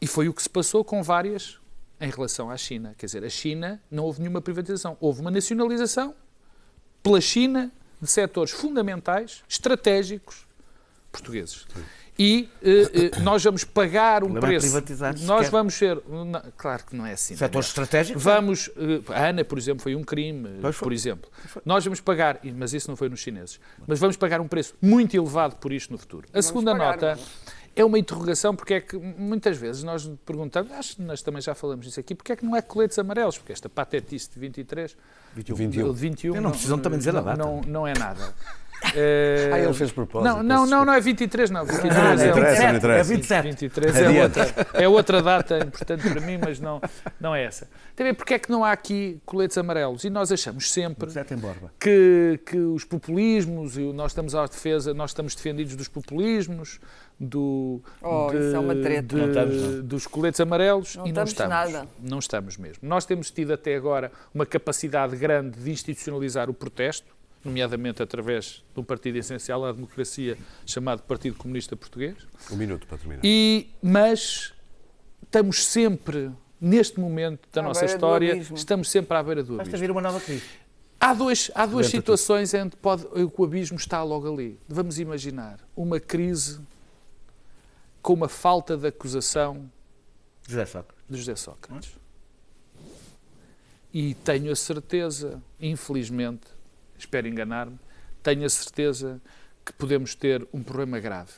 [0.00, 1.58] E foi o que se passou com várias
[2.00, 2.94] em relação à China.
[2.98, 6.14] Quer dizer, a China não houve nenhuma privatização, houve uma nacionalização
[7.02, 7.70] pela China
[8.00, 10.46] de setores fundamentais, estratégicos
[11.12, 11.66] portugueses.
[12.18, 14.66] E eh, eh, nós vamos pagar um é preço.
[14.66, 15.50] privatizar nós sequer.
[15.50, 15.98] vamos ser.
[16.08, 17.34] não, claro que não é assim.
[17.34, 17.84] Setores Daniel.
[17.84, 18.22] estratégicos?
[18.22, 18.70] Vamos.
[18.76, 20.86] eh, A Ana, por exemplo, foi um crime, Pois foi.
[20.86, 21.30] por exemplo.
[21.64, 25.16] Nós vamos pagar, mas isso não foi nos chineses, mas vamos pagar um preço muito
[25.16, 26.28] elevado por isto no futuro.
[26.34, 27.18] A segunda pagar, nota
[27.74, 31.54] é uma interrogação, porque é que muitas vezes nós perguntamos, acho que nós também já
[31.54, 33.38] falamos disso aqui, porque é que não é coletes amarelos?
[33.38, 34.96] Porque esta patetice de 23,
[35.34, 35.92] 21.
[35.92, 37.36] de 21 Eu não precisam também dizer a não, data.
[37.38, 38.34] Não, não é nada.
[38.94, 41.64] Eh, Ah, ele fez propósito, Não, não, não, não é 23, não.
[41.64, 42.76] 23 Ah, é, é interessa, não 27.
[42.76, 43.12] interessa.
[43.12, 43.42] É 27.
[43.44, 44.38] 23 é Adiante.
[44.40, 46.80] outra, é outra data importante para mim, mas não,
[47.20, 47.68] não é essa.
[47.94, 50.02] Também porque é que não há aqui coletes amarelos?
[50.04, 51.08] E nós achamos sempre
[51.78, 56.80] que, que os populismos, e nós estamos à defesa, nós estamos defendidos dos populismos,
[57.24, 59.14] do, Oh, isso é uma treta.
[59.14, 61.72] de- Não estamos, dos coletes amarelos Não e não estamos estamos.
[61.74, 61.88] nada.
[62.02, 62.78] Não estamos mesmo.
[62.82, 67.06] Nós temos tido até agora uma capacidade grande de institucionalizar o protesto,
[67.44, 72.16] nomeadamente através de um partido essencial à democracia chamado Partido Comunista Português.
[72.50, 73.20] Um minuto para terminar.
[73.24, 74.52] E, mas
[75.22, 79.78] estamos sempre, neste momento da À nossa história, estamos sempre à beira do Basta abismo.
[79.78, 80.42] vir uma nova crise.
[81.00, 84.32] Há, dois, há duas de situações em que pode, em que o abismo está logo
[84.32, 84.56] ali.
[84.68, 86.60] Vamos imaginar uma crise
[88.02, 89.70] com uma falta de acusação
[90.46, 91.04] José Sócrates.
[91.08, 91.92] de José Sócrates.
[93.94, 96.46] E tenho a certeza, infelizmente,
[96.98, 97.78] espero enganar-me,
[98.22, 99.20] tenho a certeza
[99.64, 101.32] que podemos ter um problema grave.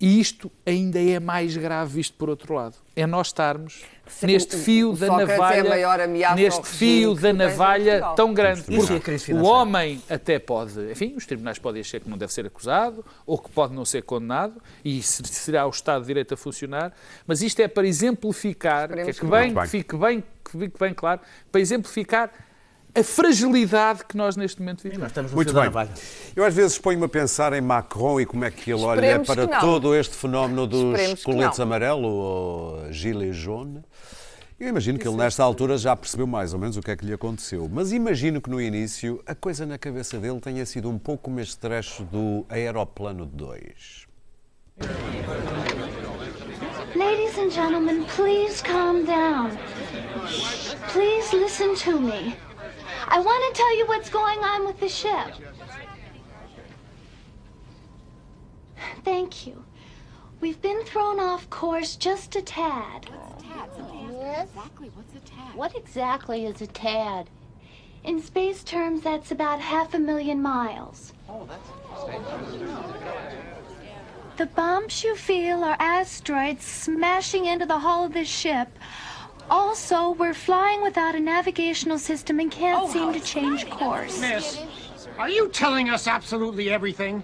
[0.00, 2.74] E isto ainda é mais grave visto por outro lado.
[2.96, 6.38] É nós estarmos Se- neste fio o da Sócrates é a navalha, maior ameaça ao
[6.38, 8.64] neste fio da navalha tão grande.
[8.94, 12.44] É crise O homem até pode, enfim, os tribunais podem achar que não deve ser
[12.44, 16.36] acusado ou que pode não ser condenado e se- será o Estado de Direito a
[16.36, 16.92] funcionar,
[17.26, 20.78] mas isto é para exemplificar, que, é que, que bem, que fique bem, que fique
[20.78, 21.20] bem claro,
[21.50, 22.30] para exemplificar
[22.94, 25.00] a fragilidade que nós neste momento vivemos.
[25.02, 25.70] nós estamos no Muito bem.
[26.36, 29.26] Eu às vezes ponho-me a pensar em Macron e como é que ele olha Esperemos
[29.26, 29.60] para que não.
[29.60, 33.82] todo este fenómeno dos Esperemos coletes amarelo ou gilet jaune.
[34.58, 37.04] Eu imagino que ele, nesta altura, já percebeu mais ou menos o que é que
[37.04, 37.68] lhe aconteceu.
[37.70, 41.40] Mas imagino que no início a coisa na cabeça dele tenha sido um pouco como
[41.40, 44.06] este trecho do Aeroplano 2.
[46.94, 49.50] Ladies and gentlemen, please calm down.
[50.92, 52.36] Please listen to me.
[53.08, 55.34] I want to tell you what's going on with the ship.
[59.04, 59.64] Thank you.
[60.40, 63.08] We've been thrown off course just a tad.
[64.10, 64.48] Yes?
[64.48, 65.54] Exactly, what's a tad?
[65.54, 67.28] What exactly is a tad?
[68.04, 71.12] In space terms, that's about half a million miles.
[71.28, 71.70] Oh, that's
[74.36, 78.68] The bumps you feel are asteroids smashing into the hull of the ship.
[79.50, 84.20] Also, we're flying without a navigational system and can't oh, seem to change course.
[84.20, 84.60] Miss,
[85.18, 87.22] are you telling us absolutely everything?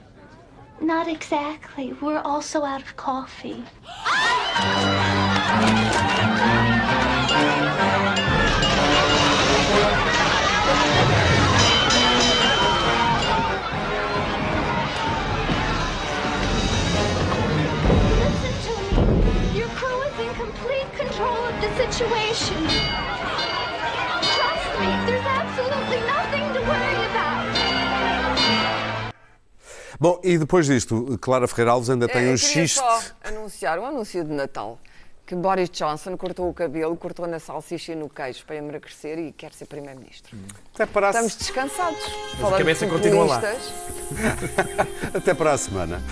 [0.80, 1.92] Not exactly.
[1.94, 3.64] We're also out of coffee.
[21.84, 22.56] situation.
[24.36, 27.50] Trust me, there's absolutely nothing to worry about.
[29.98, 32.78] Bom, e depois disto, Clara Ferreira Alves ainda tem Eh, um queria xiste.
[32.78, 34.78] só anunciar um anúncio de Natal.
[35.26, 39.30] Que Boris Johnson cortou o cabelo, cortou na salsicha e no queijo para emagrecer e
[39.32, 40.36] quer ser Primeiro-Ministro.
[40.74, 42.02] Até para, a, Estamos descansados.
[42.40, 43.40] Mas a cabeça continua lá.
[45.14, 46.02] até para a semana.